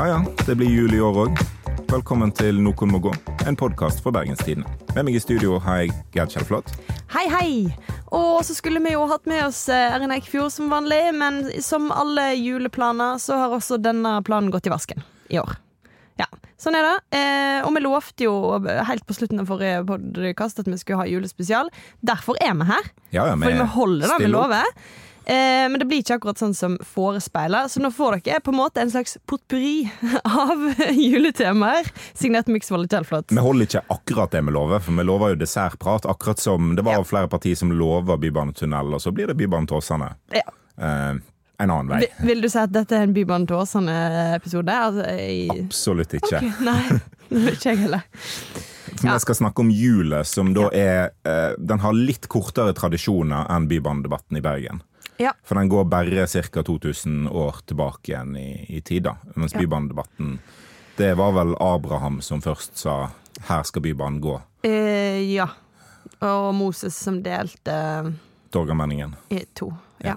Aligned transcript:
Ja 0.00 0.06
ja, 0.08 0.24
det 0.46 0.54
blir 0.56 0.70
jul 0.72 0.94
i 0.96 1.00
år 1.04 1.16
òg. 1.26 1.40
Velkommen 1.90 2.30
til 2.32 2.56
Noen 2.64 2.88
må 2.88 3.02
gå, 3.04 3.10
en 3.44 3.56
podkast 3.60 4.00
for 4.00 4.16
Bergenstidene. 4.16 4.64
Med 4.96 5.04
meg 5.04 5.18
i 5.18 5.20
studio 5.20 5.58
har 5.60 5.82
jeg 5.82 5.90
Gerd 6.14 6.32
Kjellflot. 6.32 6.70
Hei, 7.12 7.26
hei! 7.28 7.50
Og 8.08 8.38
så 8.48 8.56
skulle 8.56 8.80
vi 8.80 8.94
jo 8.94 9.02
hatt 9.10 9.28
med 9.28 9.42
oss 9.44 9.66
eh, 9.68 9.92
Erin 9.92 10.14
Eikfjord 10.16 10.54
som 10.54 10.72
vanlig, 10.72 11.02
men 11.20 11.42
som 11.60 11.90
alle 11.92 12.30
juleplaner 12.38 13.20
så 13.20 13.42
har 13.42 13.52
også 13.58 13.76
denne 13.76 14.14
planen 14.24 14.48
gått 14.54 14.70
i 14.70 14.72
vasken 14.72 15.04
i 15.28 15.36
år. 15.42 15.52
Ja, 16.16 16.30
sånn 16.56 16.80
er 16.80 16.88
det. 16.88 16.96
Eh, 17.20 17.60
og 17.68 17.76
vi 17.76 17.84
lovte 17.84 18.24
jo 18.30 18.34
helt 18.64 19.04
på 19.04 19.18
slutten 19.20 19.44
av 19.44 19.52
forrige 19.52 19.84
podkast 19.84 20.64
at 20.64 20.72
vi 20.72 20.80
skulle 20.80 21.02
ha 21.04 21.10
julespesial. 21.12 21.68
Derfor 22.00 22.40
er 22.40 22.56
vi 22.56 22.72
her. 22.72 22.90
Ja, 23.10 23.28
ja, 23.34 23.36
Fordi 23.36 23.60
vi 23.60 23.70
holder 23.76 24.16
det 24.16 24.20
vi 24.24 24.32
lover. 24.32 24.76
Eh, 25.24 25.66
men 25.70 25.78
det 25.78 25.86
blir 25.86 26.00
ikke 26.02 26.16
akkurat 26.18 26.38
sånn 26.40 26.54
som 26.56 26.76
forespeiler, 26.82 27.68
så 27.70 27.82
nå 27.84 27.90
får 27.94 28.20
dere 28.24 28.40
på 28.42 28.50
en 28.54 28.58
måte 28.58 28.80
en 28.82 28.90
slags 28.90 29.18
potpurri 29.30 29.84
av 30.24 30.64
juletemaer. 30.96 31.90
Signert 32.18 32.48
Myksvold 32.50 32.90
Kjellflot. 32.90 33.30
Vi 33.36 33.44
holder 33.44 33.68
ikke 33.68 33.82
akkurat 33.94 34.32
det 34.34 34.42
vi 34.48 34.54
lover, 34.56 34.80
for 34.82 34.96
vi 34.96 35.04
lover 35.06 35.34
jo 35.34 35.40
dessertprat. 35.42 36.08
Akkurat 36.10 36.38
som 36.42 36.72
det 36.76 36.82
var 36.86 36.98
Ja. 36.98 37.04
flere 37.04 37.28
partier 37.28 37.54
som 37.56 37.70
lover 37.72 38.16
Bybanetunnel, 38.16 38.94
og 38.96 39.00
så 39.04 39.12
blir 39.14 39.26
det 39.30 39.36
bybanetåsene 39.38 39.68
til 39.70 39.76
Åsane. 39.76 40.14
Ja. 40.34 40.42
Eh, 40.80 41.20
en 41.60 41.70
annen 41.70 41.88
vei. 41.92 42.00
Vil, 42.00 42.26
vil 42.30 42.40
du 42.42 42.48
si 42.48 42.58
at 42.58 42.72
dette 42.72 42.96
er 42.96 43.04
en 43.04 43.12
Bybanen 43.14 43.46
til 43.46 43.60
Åsane-episode? 43.60 44.72
Altså, 44.88 45.06
jeg... 45.20 45.64
Absolutt 45.66 46.14
ikke. 46.16 46.40
Okay, 46.40 46.52
Nei, 46.64 47.00
ikke 47.54 47.74
jeg 47.74 47.82
heller. 47.84 48.06
Vi 48.90 49.06
Ja. 49.06 49.18
Skal 49.22 49.36
snakke 49.38 49.62
om 49.62 49.70
julet, 49.72 50.26
som 50.26 50.50
da 50.56 50.66
er 50.76 51.12
eh, 51.24 51.52
Den 51.62 51.78
har 51.80 51.92
litt 51.94 52.26
kortere 52.28 52.72
tradisjoner 52.76 53.46
enn 53.54 53.68
Bybanedebatten 53.70 54.36
i 54.36 54.42
Bergen. 54.44 54.80
Ja. 55.20 55.32
For 55.44 55.58
den 55.60 55.68
går 55.68 55.84
bare 55.92 56.26
ca. 56.26 56.62
2000 56.64 57.28
år 57.28 57.60
tilbake 57.68 58.12
igjen 58.12 58.36
i, 58.40 58.64
i 58.68 58.80
tid, 58.80 59.02
da. 59.08 59.16
Mens 59.36 59.52
Ja. 59.54 59.60
Bybanedebatten 59.60 60.38
Det 60.96 61.14
var 61.16 61.32
vel 61.32 61.54
Abraham 61.60 62.20
som 62.20 62.40
først 62.42 62.76
sa 62.76 63.10
'her 63.48 63.62
skal 63.62 63.82
Bybanen 63.82 64.20
gå'. 64.20 64.40
Eh, 64.62 65.32
ja. 65.34 65.46
Og 66.20 66.54
Moses 66.54 66.96
som 66.96 67.22
delte 67.22 68.12
Torgallmenningen. 68.50 69.14
to. 69.54 69.72
Ja. 69.98 70.08
Ja. 70.08 70.16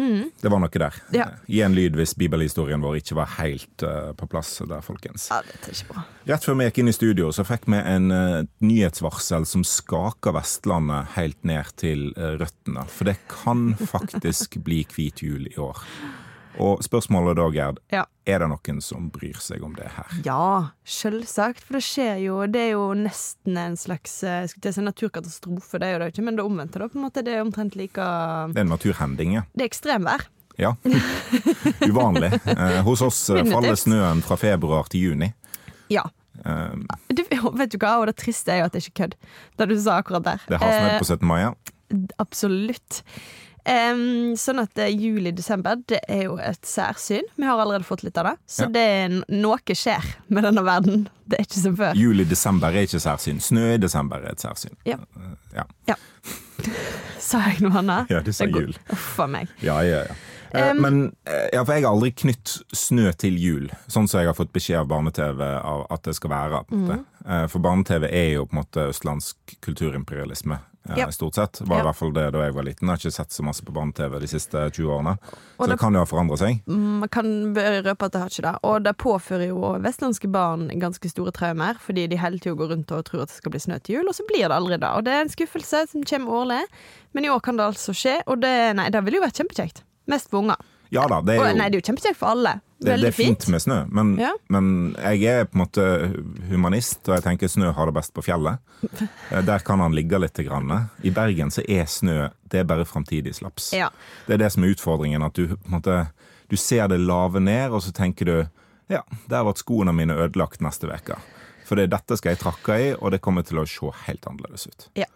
Mm. 0.00 0.30
Det 0.40 0.48
var 0.48 0.62
noe 0.62 0.80
der. 0.82 0.96
Ja. 1.12 1.26
Gi 1.50 1.60
en 1.64 1.76
lyd 1.76 1.98
hvis 1.98 2.14
bibelhistorien 2.18 2.80
vår 2.80 3.00
ikke 3.02 3.18
var 3.18 3.34
helt 3.36 3.84
uh, 3.84 4.12
på 4.16 4.28
plass 4.32 4.54
der, 4.64 4.80
folkens. 4.84 5.28
ja, 5.32 5.42
dette 5.44 5.68
er 5.70 5.76
ikke 5.76 5.92
bra. 5.92 6.04
Rett 6.30 6.46
før 6.46 6.56
vi 6.56 6.68
gikk 6.68 6.80
inn 6.82 6.92
i 6.92 6.96
studio, 6.96 7.32
så 7.36 7.44
fikk 7.48 7.68
vi 7.70 7.82
en 7.82 8.08
uh, 8.14 8.40
nyhetsvarsel 8.64 9.46
som 9.48 9.66
skaka 9.66 10.32
Vestlandet 10.36 11.12
helt 11.18 11.40
ned 11.48 11.74
til 11.80 12.08
uh, 12.16 12.32
røttene. 12.40 12.86
For 12.88 13.12
det 13.12 13.18
kan 13.30 13.74
faktisk 13.94 14.60
bli 14.64 14.82
hvit 14.96 15.24
jul 15.26 15.50
i 15.52 15.56
år. 15.60 15.84
Og 16.58 16.80
spørsmålet 16.82 17.36
da, 17.38 17.44
Gerd, 17.54 17.78
Ja. 17.92 18.04
er 18.26 18.38
det 18.42 18.48
noen 18.50 18.80
som 18.82 19.08
bryr 19.10 19.38
seg 19.38 19.62
om 19.62 19.72
det 19.74 19.86
her? 19.94 20.06
Ja, 20.24 20.70
selvsagt. 20.84 21.60
For 21.62 21.74
det 21.78 21.82
skjer 21.86 22.18
jo 22.24 22.40
Det 22.46 22.60
er 22.60 22.70
jo 22.72 22.88
nesten 22.94 23.56
en 23.56 23.76
slags 23.76 24.22
eh, 24.24 24.46
si, 24.46 24.80
naturkatastrofe, 24.82 25.78
det 25.78 25.86
er 25.86 25.92
jo 25.94 25.98
det 26.02 26.08
ikke, 26.14 26.24
men 26.26 26.36
det 26.36 26.44
omvendte, 26.44 26.78
da. 26.82 26.88
på 26.88 26.98
en 26.98 27.04
måte 27.06 27.22
Det 27.24 27.34
er 27.36 27.44
omtrent 27.44 27.76
like 27.76 27.94
Det 28.52 28.56
er 28.58 28.66
en 28.66 28.68
naturhending, 28.74 29.34
ja. 29.38 29.42
Det 29.54 29.62
er 29.62 29.70
ekstremvær. 29.70 30.26
ja. 30.58 30.74
Uvanlig. 31.88 32.32
Eh, 32.46 32.82
hos 32.84 33.00
oss 33.02 33.30
eh, 33.30 33.44
faller 33.44 33.76
snøen 33.78 34.20
fra 34.22 34.36
februar 34.36 34.88
til 34.90 35.00
juni. 35.10 35.32
Ja. 35.88 36.02
Um, 36.44 36.86
Du, 37.08 37.22
vet 37.60 37.70
du 37.72 37.78
hva, 37.78 37.98
og 38.00 38.06
det 38.10 38.16
triste 38.16 38.52
er 38.52 38.62
jo 38.62 38.68
at 38.70 38.72
det 38.76 38.82
ikke 38.86 38.92
er 38.92 39.00
kødd, 39.06 39.14
det 39.58 39.68
du 39.70 39.76
sa 39.80 39.98
akkurat 40.00 40.24
der. 40.24 40.40
det 40.48 40.60
har 40.60 40.72
snødd 40.76 40.98
på 41.02 41.08
17. 41.14 41.26
mai, 41.28 41.40
ja. 41.42 41.54
Absolutt. 42.22 43.02
Em, 43.68 44.34
sånn 44.40 44.62
at 44.62 44.78
eh, 44.78 44.88
juli-desember 44.96 45.82
det 45.90 46.00
er 46.08 46.22
jo 46.24 46.38
et 46.40 46.62
særsyn. 46.66 47.26
Vi 47.36 47.44
har 47.44 47.58
allerede 47.60 47.84
fått 47.84 48.02
litt 48.06 48.16
av 48.18 48.30
det. 48.30 48.36
Så 48.48 48.62
Ja. 48.64 48.68
det 48.68 48.84
er 48.86 49.08
noe 49.28 49.58
skjer 49.76 50.04
med 50.28 50.44
denne 50.44 50.62
verden. 50.64 51.08
Det 51.28 51.38
er 51.38 51.44
ikke 51.44 51.60
som 51.62 51.76
før. 51.76 51.94
Juli-desember 51.94 52.68
er 52.72 52.86
ikke 52.88 53.00
særsyn. 53.04 53.40
Snø 53.40 53.74
i 53.74 53.78
desember 53.78 54.16
er 54.24 54.32
et 54.32 54.40
særsyn. 54.40 54.74
Ja. 54.86 54.96
Eh, 55.54 55.64
ja. 55.88 55.94
Sa 57.20 57.38
jeg 57.48 57.60
noe 57.62 57.78
annet? 57.78 58.10
Ja, 58.10 58.20
du 58.24 58.32
sa 58.32 58.46
jul. 58.48 58.74
Uff 58.90 59.18
a 59.20 59.26
meg. 59.30 59.48
Ja, 59.62 59.80
ja, 59.86 60.04
ja. 60.08 60.14
Um, 60.52 60.80
Men 60.82 60.96
ja, 61.52 61.62
for 61.62 61.76
jeg 61.76 61.84
har 61.84 61.92
aldri 61.92 62.10
knytt 62.24 62.56
snø 62.74 63.12
til 63.14 63.36
jul, 63.38 63.68
sånn 63.86 64.08
som 64.10 64.18
jeg 64.18 64.26
har 64.26 64.34
fått 64.34 64.50
beskjed 64.52 64.80
av 64.80 64.88
barne-TV 64.90 65.44
av 65.46 65.84
at 65.94 66.02
det 66.08 66.16
skal 66.16 66.32
være. 66.32 66.64
Eh, 67.22 67.44
For 67.46 67.60
barne-TV 67.62 68.08
er 68.10 68.32
jo 68.34 68.46
på 68.46 68.56
en 68.56 68.62
måte 68.64 68.88
østlandsk 68.90 69.54
kulturimperialisme, 69.62 70.58
eh, 70.88 70.96
Ja. 70.96 71.10
stort 71.10 71.34
sett. 71.34 71.60
Var 71.60 71.76
Ja. 71.76 71.82
i 71.82 71.84
hvert 71.86 71.96
fall 71.96 72.12
det 72.12 72.32
da 72.32 72.38
jeg 72.44 72.54
var 72.54 72.62
liten. 72.64 72.86
Jeg 72.86 72.88
har 72.88 72.96
ikke 72.96 73.12
sett 73.12 73.28
så 73.30 73.42
masse 73.44 73.62
på 73.62 73.72
barne-TV 73.72 74.18
de 74.20 74.26
siste 74.26 74.70
20 74.72 74.88
årene. 74.88 75.18
Og 75.58 75.66
Så 75.66 75.66
det 75.66 75.68
det- 75.70 75.78
kan 75.80 75.92
jo 75.92 75.98
ha 75.98 76.04
forandra 76.06 76.36
seg. 76.38 76.62
Man 76.66 77.08
kan 77.08 77.54
røpe 77.54 78.02
at 78.04 78.12
det 78.12 78.20
har 78.20 78.28
ikke 78.28 78.42
det. 78.52 78.58
Og 78.64 78.82
det 78.82 78.96
påfører 78.98 79.46
jo 79.48 79.60
vestlandske 79.82 80.30
barn 80.30 80.68
ganske 80.80 81.08
store 81.10 81.30
traumer, 81.32 81.74
fordi 81.78 82.08
de 82.08 82.16
hele 82.16 82.38
tida 82.38 82.54
går 82.56 82.68
rundt 82.70 82.90
og 82.92 83.04
tror 83.04 83.22
at 83.22 83.28
det 83.28 83.36
skal 83.36 83.50
bli 83.50 83.60
snø 83.60 83.78
til 83.82 83.96
jul, 83.96 84.08
og 84.08 84.14
så 84.14 84.22
blir 84.26 84.48
det 84.48 84.52
aldri 84.56 84.78
det. 84.80 84.90
Og 84.96 85.04
det 85.04 85.12
er 85.12 85.20
en 85.22 85.28
skuffelse 85.28 85.88
som 85.90 86.02
kommer 86.02 86.30
årlig, 86.32 86.64
men 87.14 87.24
i 87.24 87.28
år 87.28 87.40
kan 87.42 87.56
det 87.56 87.66
altså 87.66 87.92
skje, 87.92 88.22
og 88.26 88.40
det, 88.40 88.74
nei, 88.76 88.88
det 88.90 89.04
ville 89.04 89.20
jo 89.20 89.26
vært 89.26 89.36
kjempekjekt. 89.36 89.82
Mest 90.08 90.30
for 90.30 90.38
unger. 90.42 90.56
Ja 90.90 91.06
da, 91.06 91.20
det 91.20 91.36
er 91.36 91.40
Og, 91.44 91.52
jo 91.52 91.58
nei, 91.58 91.68
det 91.68 91.76
er 91.76 91.80
jo 91.82 91.92
kjempekjekt 91.94 92.16
for 92.16 92.28
alle. 92.30 92.60
Det, 92.80 92.96
det 93.02 93.08
er 93.10 93.14
fint 93.16 93.44
med 93.52 93.60
snø, 93.60 93.78
men, 93.92 94.14
Ja. 94.18 94.30
men 94.48 94.94
jeg 94.96 95.24
er 95.28 95.44
på 95.44 95.58
en 95.58 95.62
måte 95.62 95.84
humanist, 96.48 97.02
og 97.08 97.18
jeg 97.18 97.24
tenker 97.26 97.50
snø 97.52 97.72
har 97.76 97.90
det 97.90 97.94
best 97.98 98.14
på 98.16 98.24
fjellet. 98.24 98.58
Eh, 99.30 99.42
Der 99.44 99.58
kan 99.62 99.80
han 99.84 99.92
ligge 99.94 100.18
litt. 100.18 100.36
Grann. 100.40 100.70
I 101.04 101.10
Bergen 101.10 101.50
så 101.52 101.60
er 101.68 101.84
snø 101.86 102.30
det 102.50 102.60
er 102.62 102.64
bare 102.64 102.84
framtidig 102.88 103.34
slaps. 103.36 103.72
Ja. 103.76 103.90
Det 104.26 104.34
er 104.34 104.38
det 104.44 104.52
som 104.54 104.64
er 104.64 104.72
utfordringen, 104.72 105.22
at 105.22 105.36
du, 105.36 105.56
måte, 105.70 106.08
du 106.48 106.56
ser 106.56 106.88
det 106.88 106.98
lave 106.98 107.40
ned, 107.40 107.70
og 107.70 107.82
så 107.84 107.92
tenker 107.92 108.24
du 108.26 108.38
ja, 108.90 109.04
der 109.30 109.44
ble 109.46 109.52
skoene 109.54 109.92
mine 109.94 110.16
ødelagt 110.18 110.60
neste 110.64 110.88
uke. 110.90 111.18
For 111.68 111.78
det, 111.78 111.90
dette 111.92 112.16
skal 112.18 112.32
jeg 112.34 112.40
trakke 112.42 112.78
i, 112.80 112.88
og 112.98 113.12
det 113.14 113.20
kommer 113.22 113.44
til 113.46 113.60
å 113.62 113.66
se 113.68 113.92
helt 114.08 114.26
annerledes 114.26 114.66
ut. 114.66 114.88
Ja. 114.98 115.06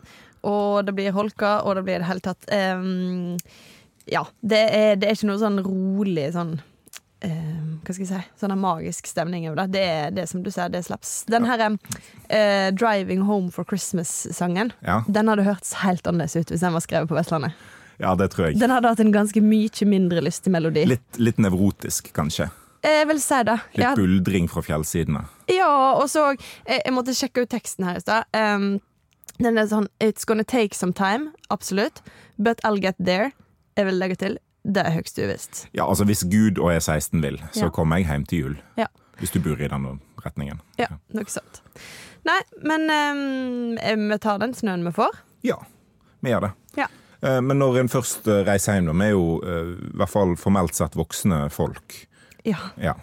Og 0.47 0.85
det 0.87 0.95
blir 0.95 1.11
holka, 1.17 1.57
og 1.65 1.75
det 1.79 1.83
blir 1.89 1.97
i 1.97 2.03
det 2.05 2.07
hele 2.11 2.23
tatt 2.23 2.47
um, 2.53 3.39
Ja, 4.07 4.27
det 4.45 4.61
er, 4.77 4.95
det 5.01 5.09
er 5.09 5.17
ikke 5.17 5.31
noe 5.33 5.41
sånn 5.41 5.59
rolig 5.65 6.29
sånn 6.37 6.59
hva 7.29 7.93
skal 7.95 8.05
jeg 8.05 8.09
si, 8.11 8.21
sånn 8.41 8.55
magisk 8.61 9.07
stemning 9.11 9.47
over 9.51 9.63
det. 9.63 9.67
Det 9.77 9.83
er 9.85 10.11
det 10.17 10.27
som 10.31 10.43
du 10.45 10.51
sier, 10.51 10.71
det 10.73 10.81
er 10.83 10.87
slaps. 10.89 11.25
Den 11.31 11.45
her 11.49 11.61
eh, 12.29 12.71
'Driving 12.73 13.23
Home 13.29 13.51
for 13.53 13.65
Christmas'-sangen, 13.65 14.73
Ja, 14.85 15.03
den 15.09 15.29
hadde 15.29 15.45
hørtes 15.45 15.75
helt 15.85 16.07
annerledes 16.07 16.37
ut 16.37 16.51
hvis 16.53 16.61
den 16.65 16.73
var 16.73 16.81
skrevet 16.85 17.09
på 17.09 17.15
Vestlandet. 17.19 17.53
ja 18.01 18.15
det 18.15 18.31
tror 18.33 18.49
jeg. 18.49 18.59
Den 18.61 18.71
hadde 18.71 18.89
hatt 18.89 19.01
en 19.01 19.13
ganske 19.13 19.41
mye 19.41 19.87
mindre 19.87 20.21
lystig 20.21 20.51
melodi. 20.53 20.87
Litt, 20.87 21.19
litt 21.19 21.39
nevrotisk, 21.39 22.13
kanskje. 22.13 22.51
Jeg 22.85 23.07
vil 23.09 23.21
si 23.21 23.43
det. 23.49 23.59
Litt 23.75 23.85
Ja, 23.85 23.95
buldring 23.97 24.49
fra 24.51 24.61
fjellsidene. 24.63 25.25
Ja, 25.49 25.95
og 25.97 26.09
så 26.13 26.35
jeg, 26.35 26.83
jeg 26.85 26.93
måtte 26.93 27.15
sjekke 27.17 27.43
ut 27.45 27.49
teksten 27.51 27.85
her 27.89 27.97
i 27.97 28.01
stad. 28.05 28.25
Um, 28.37 28.81
den 29.41 29.57
er 29.59 29.67
sånn 29.67 29.89
It's 30.01 30.25
gonna 30.29 30.45
take 30.45 30.75
some 30.77 30.93
time, 30.93 31.33
absolutt. 31.51 32.03
But 32.39 32.61
I'll 32.65 32.81
get 32.81 32.97
there. 32.99 33.33
Jeg 33.77 33.87
vil 33.87 33.99
legge 33.99 34.17
til 34.21 34.39
det 34.65 34.83
er 34.87 34.95
høyst 34.97 35.19
uvisst. 35.21 35.67
Ja, 35.77 35.85
altså 35.89 36.05
Hvis 36.09 36.25
Gud 36.25 36.59
og 36.59 36.73
E16 36.73 37.21
vil, 37.23 37.39
så 37.53 37.67
Ja. 37.67 37.71
kommer 37.71 37.97
jeg 38.01 38.07
hjem 38.09 38.25
til 38.27 38.39
jul. 38.39 38.57
Ja. 38.79 38.87
Hvis 39.19 39.31
du 39.31 39.41
bor 39.41 39.61
i 39.61 39.69
den 39.69 40.01
retningen. 40.25 40.61
Ja, 40.79 40.87
noe 41.15 41.25
sånt. 41.29 41.61
Nei, 42.25 42.41
men 42.65 42.89
um, 42.91 44.09
vi 44.11 44.19
tar 44.19 44.39
den 44.41 44.55
snøen 44.55 44.85
vi 44.85 44.91
får. 44.97 45.19
Ja, 45.45 45.57
vi 46.25 46.31
gjør 46.33 46.41
det. 46.49 46.53
Ja. 46.77 46.87
Eh, 47.23 47.41
Men 47.41 47.59
når 47.59 47.79
en 47.81 47.89
først 47.89 48.27
reiser 48.27 48.75
hjem, 48.79 48.87
da, 48.87 48.93
vi 48.93 49.05
er 49.05 49.11
jo 49.13 49.41
i 49.45 49.97
hvert 49.97 50.09
fall 50.11 50.35
formelt 50.37 50.75
sett 50.75 50.97
voksne 50.97 51.51
folk. 51.53 52.07
Ja. 52.45 52.57
Ja. 52.81 52.95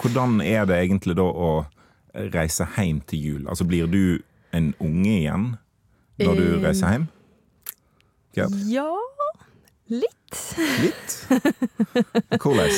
Hvordan 0.00 0.40
er 0.44 0.64
det 0.66 0.76
egentlig 0.82 1.16
da 1.16 1.22
å 1.22 1.66
reise 2.32 2.66
hjem 2.76 3.00
til 3.06 3.18
jul? 3.24 3.46
Altså 3.48 3.64
Blir 3.68 3.86
du 3.86 4.22
en 4.52 4.74
unge 4.80 5.14
igjen 5.20 5.46
når 6.20 6.34
du 6.40 6.44
reiser 6.64 6.90
hjem? 6.94 7.06
Ja, 8.36 8.48
ja 8.66 8.88
Litt. 9.92 10.38
litt? 10.80 11.14
Hvordan? 12.40 12.70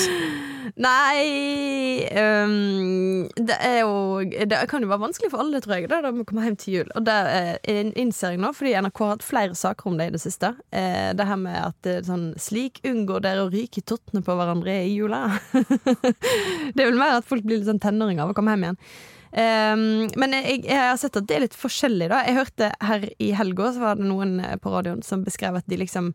Nei 0.75 2.03
um, 2.19 3.29
Det 3.39 3.55
er 3.63 3.77
jo 3.85 4.25
Det 4.27 4.59
kan 4.67 4.83
jo 4.83 4.91
være 4.91 5.05
vanskelig 5.05 5.31
for 5.31 5.45
alle, 5.45 5.61
tror 5.63 5.77
jeg, 5.79 5.89
da, 5.93 6.01
da 6.03 6.11
vi 6.13 6.25
kommer 6.27 6.49
hjem 6.49 6.59
til 6.59 6.79
jul. 6.81 6.91
Og 6.99 7.07
det 7.07 7.17
eh, 7.63 7.93
innser 7.95 8.35
jeg 8.35 8.43
nå, 8.43 8.51
fordi 8.57 8.75
NRK 8.83 9.03
har 9.05 9.13
hatt 9.15 9.27
flere 9.27 9.59
saker 9.59 9.91
om 9.91 10.01
det 10.01 10.11
i 10.11 10.15
det 10.17 10.23
siste. 10.25 10.53
Eh, 10.75 11.13
det 11.17 11.29
her 11.29 11.39
med 11.41 11.59
at 11.63 11.91
er 11.91 12.07
sånn 12.07 12.33
Slik 12.43 12.83
unngår 12.87 13.23
dere 13.25 13.47
å 13.47 13.51
ryke 13.53 13.81
i 13.81 13.87
tottene 13.87 14.25
på 14.27 14.37
hverandre 14.37 14.81
i 14.85 14.97
jula. 14.97 15.29
det 16.75 16.81
er 16.83 16.89
vel 16.89 16.99
mer 16.99 17.21
at 17.21 17.29
folk 17.29 17.47
blir 17.47 17.61
litt 17.61 17.71
sånn 17.71 17.83
tenåringer 17.83 18.27
av 18.27 18.35
å 18.35 18.37
komme 18.37 18.57
hjem 18.57 18.67
igjen. 18.67 18.81
Um, 19.37 20.07
men 20.17 20.33
jeg, 20.33 20.63
jeg 20.65 20.81
har 20.81 20.97
sett 21.01 21.17
at 21.19 21.27
det 21.29 21.35
er 21.37 21.43
litt 21.45 21.57
forskjellig, 21.59 22.09
da. 22.09 22.23
Jeg 22.25 22.39
hørte 22.39 22.73
her 22.89 23.07
i 23.21 23.31
helga, 23.37 23.71
så 23.75 23.83
var 23.83 23.99
det 23.99 24.09
noen 24.09 24.39
eh, 24.41 24.59
på 24.61 24.73
radioen 24.73 25.03
som 25.07 25.25
beskrev 25.27 25.59
at 25.61 25.71
de 25.71 25.79
liksom 25.83 26.13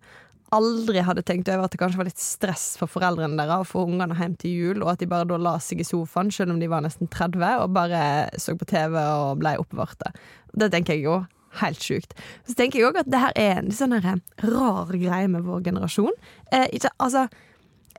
aldri 0.51 1.01
hadde 1.07 1.23
tenkt 1.27 1.49
over 1.51 1.65
at 1.67 1.73
det 1.73 1.79
kanskje 1.81 1.99
var 2.01 2.07
litt 2.09 2.21
stress 2.21 2.65
for 2.79 2.91
foreldrene 2.91 3.37
deres 3.39 3.63
å 3.63 3.67
få 3.67 3.85
ungene 3.87 4.17
hjem 4.19 4.33
til 4.41 4.55
jul, 4.57 4.81
og 4.83 4.93
at 4.93 4.99
de 5.03 5.07
bare 5.11 5.27
da 5.29 5.37
la 5.39 5.53
seg 5.63 5.83
i 5.83 5.87
sofaen 5.87 6.31
selv 6.33 6.55
om 6.55 6.59
de 6.61 6.67
var 6.71 6.83
nesten 6.85 7.07
30, 7.11 7.45
og 7.63 7.75
bare 7.75 8.01
så 8.41 8.55
på 8.59 8.67
TV 8.69 8.97
og 8.99 9.37
ble 9.43 9.55
oppvarte. 9.61 10.11
Det 10.51 10.71
tenker 10.73 10.97
jeg 10.97 11.05
jo 11.07 11.21
helt 11.61 11.83
sjukt. 11.83 12.13
Så 12.47 12.55
tenker 12.55 12.79
jeg 12.79 12.89
òg 12.89 12.99
at 13.01 13.09
det 13.11 13.19
her 13.23 13.33
er 13.39 13.61
en 13.61 13.71
sånn 13.75 13.95
her 13.97 14.19
rar 14.47 14.91
greie 14.95 15.27
med 15.31 15.43
vår 15.47 15.63
generasjon. 15.69 16.13
Eh, 16.51 16.67
ikke, 16.77 16.91
altså 17.03 17.25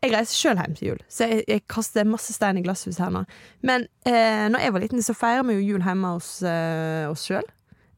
jeg 0.02 0.10
reiser 0.16 0.34
sjøl 0.34 0.58
hjem 0.58 0.72
til 0.76 0.88
jul, 0.88 1.02
så 1.12 1.28
jeg, 1.30 1.44
jeg 1.46 1.64
kaster 1.70 2.08
masse 2.08 2.32
stein 2.34 2.58
i 2.58 2.64
glasshuset 2.64 3.00
her 3.04 3.12
nå. 3.14 3.20
Men 3.62 3.84
eh, 4.08 4.48
når 4.50 4.64
jeg 4.64 4.74
var 4.74 4.82
liten, 4.82 5.04
så 5.04 5.14
feirer 5.14 5.44
vi 5.46 5.60
jo 5.60 5.66
jul 5.74 5.84
hjemme 5.86 6.14
hos 6.16 6.30
eh, 6.42 7.04
oss 7.10 7.28
sjøl. 7.28 7.46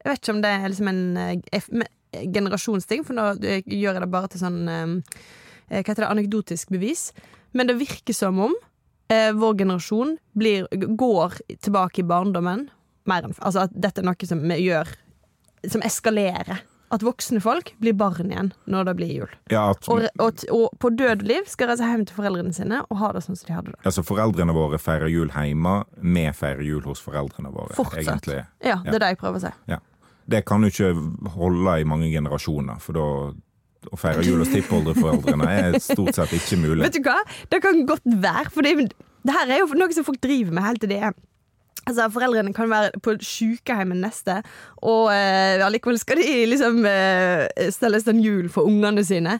Jeg 0.03 0.11
vet 0.11 0.21
ikke 0.21 0.35
om 0.35 0.41
det 0.43 0.51
er 0.53 0.67
liksom 0.69 0.91
en 0.91 1.03
jeg, 1.23 1.63
men- 1.73 1.91
generasjonsting, 2.33 3.03
for 3.07 3.17
nå 3.17 3.25
eh, 3.43 3.63
gjør 3.65 3.97
jeg 3.97 4.03
det 4.05 4.11
bare 4.13 4.31
til 4.33 4.41
sånn 4.43 4.61
eh, 4.71 4.93
Hva 5.69 5.81
heter 5.81 6.03
det, 6.05 6.11
anekdotisk 6.11 6.69
bevis. 6.75 7.09
Men 7.57 7.67
det 7.71 7.79
virker 7.79 8.13
som 8.13 8.37
om 8.49 8.53
eh, 9.09 9.31
vår 9.33 9.57
generasjon 9.63 10.17
blir, 10.37 10.67
går 10.71 11.39
tilbake 11.63 12.03
i 12.03 12.07
barndommen 12.07 12.67
mer 13.09 13.25
enn 13.27 13.35
Altså 13.39 13.65
at 13.65 13.73
dette 13.73 14.01
er 14.01 14.07
noe 14.07 14.27
som 14.29 14.39
vi 14.41 14.55
gjør 14.65 14.89
Som 15.69 15.83
eskalerer. 15.85 16.63
At 16.93 17.01
voksne 17.01 17.41
folk 17.41 17.71
blir 17.81 17.95
barn 17.97 18.29
igjen 18.29 18.51
når 18.69 18.85
det 18.85 18.93
blir 18.99 19.13
jul. 19.15 19.31
Ja, 19.49 19.63
at, 19.73 19.87
Og, 19.89 20.05
og, 20.21 20.43
og 20.53 20.75
på 20.79 20.91
død 20.93 21.23
liv 21.25 21.47
skal 21.49 21.71
reise 21.71 21.87
hjem 21.89 22.03
til 22.05 22.15
foreldrene 22.19 22.53
sine 22.53 22.83
og 22.85 22.99
ha 23.01 23.09
det 23.15 23.23
sånn 23.25 23.39
som 23.39 23.49
de 23.49 23.55
hadde 23.57 23.73
det. 23.73 23.79
altså 23.89 24.03
Foreldrene 24.05 24.53
våre 24.55 24.77
feirer 24.79 25.09
jul 25.09 25.33
hjemme, 25.33 25.73
vi 25.97 26.27
feirer 26.37 26.61
jul 26.63 26.85
hos 26.85 27.01
foreldrene 27.01 27.49
våre. 27.55 27.73
Fortsatt. 27.75 28.03
egentlig. 28.03 28.37
Ja, 28.61 28.77
det 28.85 28.93
er 28.99 29.01
det 29.07 29.09
jeg 29.15 29.19
prøver 29.23 29.41
å 29.41 29.45
si. 29.47 29.53
Ja. 29.73 29.81
Det 30.29 30.43
kan 30.49 30.63
jo 30.65 30.71
ikke 30.73 30.93
holde 31.35 31.75
i 31.81 31.85
mange 31.87 32.09
generasjoner, 32.13 32.79
for 32.81 32.97
da 32.97 33.05
å 33.93 33.99
feire 34.01 34.23
jul 34.25 34.39
hos 34.41 34.49
tippoldeforeldrene 34.49 35.45
er 35.51 35.75
stort 35.83 36.15
sett 36.17 36.31
ikke 36.33 36.57
mulig. 36.57 36.81
Vet 36.87 36.95
du 36.97 37.03
hva? 37.05 37.19
Det 37.53 37.59
kan 37.61 37.83
godt 37.85 38.01
være, 38.09 38.49
for 38.49 38.65
det, 38.65 38.89
det 39.21 39.35
her 39.35 39.51
er 39.53 39.61
jo 39.61 39.67
noe 39.77 39.93
som 39.93 40.07
folk 40.07 40.17
driver 40.23 40.55
med 40.57 40.65
helt 40.65 40.81
til 40.85 40.93
det 40.95 41.01
er 41.11 41.15
Altså, 41.85 42.07
Foreldrene 42.09 42.49
kan 42.57 42.65
være 42.71 42.97
på 43.05 43.13
sykehjemmet 43.21 43.99
neste, 44.01 44.39
og 44.81 45.11
eh, 45.13 45.61
allikevel 45.61 45.99
skal 46.01 46.17
de 46.17 46.31
liksom 46.49 46.79
eh, 46.89 47.67
stelle 47.69 47.99
en 48.09 48.21
jul 48.23 48.47
for 48.49 48.65
ungene 48.65 49.03
sine. 49.05 49.35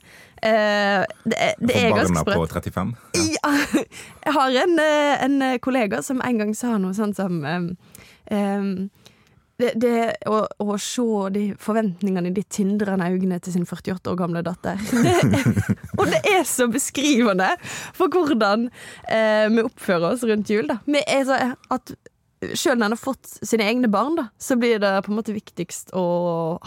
Eh, 0.46 1.02
det, 1.26 1.40
er- 1.42 1.58
det 1.58 1.74
er 1.80 1.88
For 1.90 2.04
ganske 2.04 2.22
barna 2.28 2.44
på 2.44 2.46
35. 2.54 2.92
Ja. 3.18 3.24
Ja, 3.34 3.56
jeg 4.28 4.36
har 4.38 4.60
en, 4.62 4.76
eh, 4.84 5.26
en 5.26 5.40
kollega 5.66 6.04
som 6.06 6.22
en 6.22 6.38
gang 6.44 6.54
sa 6.54 6.76
noe 6.78 6.94
sånt 6.94 7.18
som 7.18 7.42
um, 7.42 7.66
um, 8.30 8.70
det, 9.62 9.72
det 9.80 9.92
å, 10.28 10.42
å 10.60 10.76
se 10.82 11.06
de 11.32 11.44
forventningene 11.62 12.28
i 12.28 12.36
de 12.36 12.44
tindrende 12.44 13.08
øynene 13.08 13.38
til 13.40 13.54
sin 13.56 13.66
48 13.66 14.12
år 14.12 14.18
gamle 14.20 14.42
datter. 14.44 14.82
Det, 15.96 16.02
og 16.02 16.10
det 16.12 16.20
er 16.28 16.44
så 16.44 16.66
beskrivende 16.68 17.54
for 17.96 18.12
hvordan 18.12 18.66
eh, 19.08 19.46
vi 19.54 19.64
oppfører 19.64 20.10
oss 20.12 20.26
rundt 20.28 20.50
jul. 20.52 20.68
Da. 20.68 20.80
Vi 20.86 21.00
er 21.08 21.24
så 21.30 21.38
at 21.72 21.94
selv 22.54 22.78
når 22.82 22.90
en 22.90 22.96
har 22.98 23.00
fått 23.00 23.32
sine 23.48 23.64
egne 23.72 23.88
barn, 23.90 24.18
da, 24.20 24.28
så 24.38 24.58
blir 24.60 24.78
det 24.84 24.92
på 25.06 25.14
en 25.14 25.18
måte 25.22 25.34
viktigst 25.34 25.94
å 25.96 26.04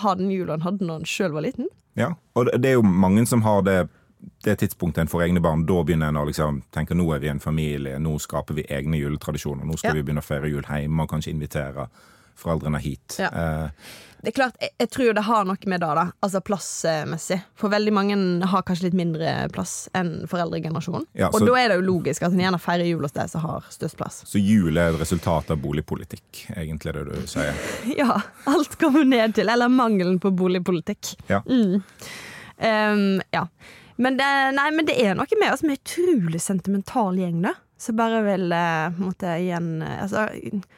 ha 0.01 0.15
den 0.19 0.33
jula 0.33 0.57
en 0.57 0.65
hadde 0.65 0.89
når 0.89 1.03
en 1.05 1.11
sjøl 1.13 1.37
var 1.37 1.45
liten. 1.45 1.69
Ja, 2.01 2.15
og 2.35 2.47
det- 2.49 2.63
det 2.65 2.71
er 2.73 2.79
jo 2.81 2.83
mange 2.89 3.27
som 3.29 3.43
har 3.45 3.61
det, 3.69 3.77
det 4.49 4.57
tidspunktet 4.65 5.05
en 5.05 5.13
får 5.13 5.27
egne 5.29 5.43
barn. 5.45 5.67
Da 5.69 5.83
begynner 5.85 6.09
en 6.09 6.23
å 6.23 6.27
liksom 6.27 6.63
tenke 6.75 6.97
nå 6.97 7.07
er 7.15 7.21
vi 7.23 7.29
en 7.29 7.39
familie, 7.45 7.99
nå 8.01 8.17
skaper 8.19 8.55
vi 8.59 8.65
egne 8.73 8.97
juletradisjoner. 8.99 9.65
Nå 9.69 9.77
skal 9.79 9.93
Ja. 9.93 10.01
vi 10.01 10.03
begynne 10.09 10.25
å 10.25 10.31
feire 10.33 10.49
jul 10.51 10.65
hjemme 10.65 11.03
og 11.05 11.11
kanskje 11.13 11.35
invitere 11.37 11.89
foreldrene 12.39 12.79
hit. 12.83 13.19
Ja. 13.21 13.29
Eh, 13.33 13.97
Det 14.19 14.33
er 14.33 14.35
klart, 14.35 14.57
jeg, 14.59 14.73
jeg 14.83 14.91
tror 14.91 15.13
det 15.15 15.23
har 15.29 15.45
noe 15.47 15.69
med 15.71 15.79
det, 15.81 15.89
da. 15.95 16.03
Altså 16.27 16.41
plassmessig. 16.43 17.37
For 17.55 17.71
veldig 17.71 17.93
mange 17.95 18.17
har 18.51 18.65
kanskje 18.67 18.89
litt 18.89 18.97
mindre 18.99 19.35
plass 19.55 19.75
enn 19.95 20.25
foreldregenerasjonen. 20.27 21.05
Ja, 21.15 21.29
og 21.31 21.45
da 21.47 21.55
er 21.61 21.71
det 21.71 21.77
jo 21.79 21.85
logisk 21.87 22.27
at 22.27 22.35
en 22.35 22.43
gjerne 22.43 22.59
feirer 22.59 22.89
jul 22.89 23.07
hos 23.07 23.15
de 23.15 23.29
som 23.31 23.45
har 23.47 23.69
størst 23.71 23.97
plass. 24.01 24.17
så 24.27 24.43
jul 24.43 24.75
er 24.75 24.91
et 24.91 24.99
resultat 25.05 25.53
av 25.55 25.61
boligpolitikk, 25.63 26.49
egentlig 26.57 26.97
det 26.99 27.05
du 27.13 27.31
sier. 27.31 27.55
Ja, 28.01 28.19
alt 28.51 28.75
kommer 28.83 29.07
ned 29.07 29.37
til, 29.39 29.49
eller 29.55 29.71
mangelen 29.71 30.19
på 30.19 30.35
boligpolitikk. 30.35 31.15
Ja. 31.31 31.39
Mm. 31.47 31.79
Um, 32.59 33.23
ja. 33.31 33.47
Men 34.03 34.19
det, 34.19 34.27
nei, 34.59 34.69
men 34.75 34.87
det 34.87 34.99
er 35.03 35.15
noe 35.19 35.39
med 35.41 35.53
oss. 35.55 35.63
Vi 35.63 35.71
er 35.71 35.79
en 35.79 35.79
utrolig 35.79 36.43
sentimental 36.43 37.19
gjeng, 37.19 37.41
da. 37.47 37.55
Så 37.79 37.93
bare 37.95 38.25
vil 38.27 38.51
måtte 38.99 39.37
igjen 39.39 39.83
altså, 39.87 40.25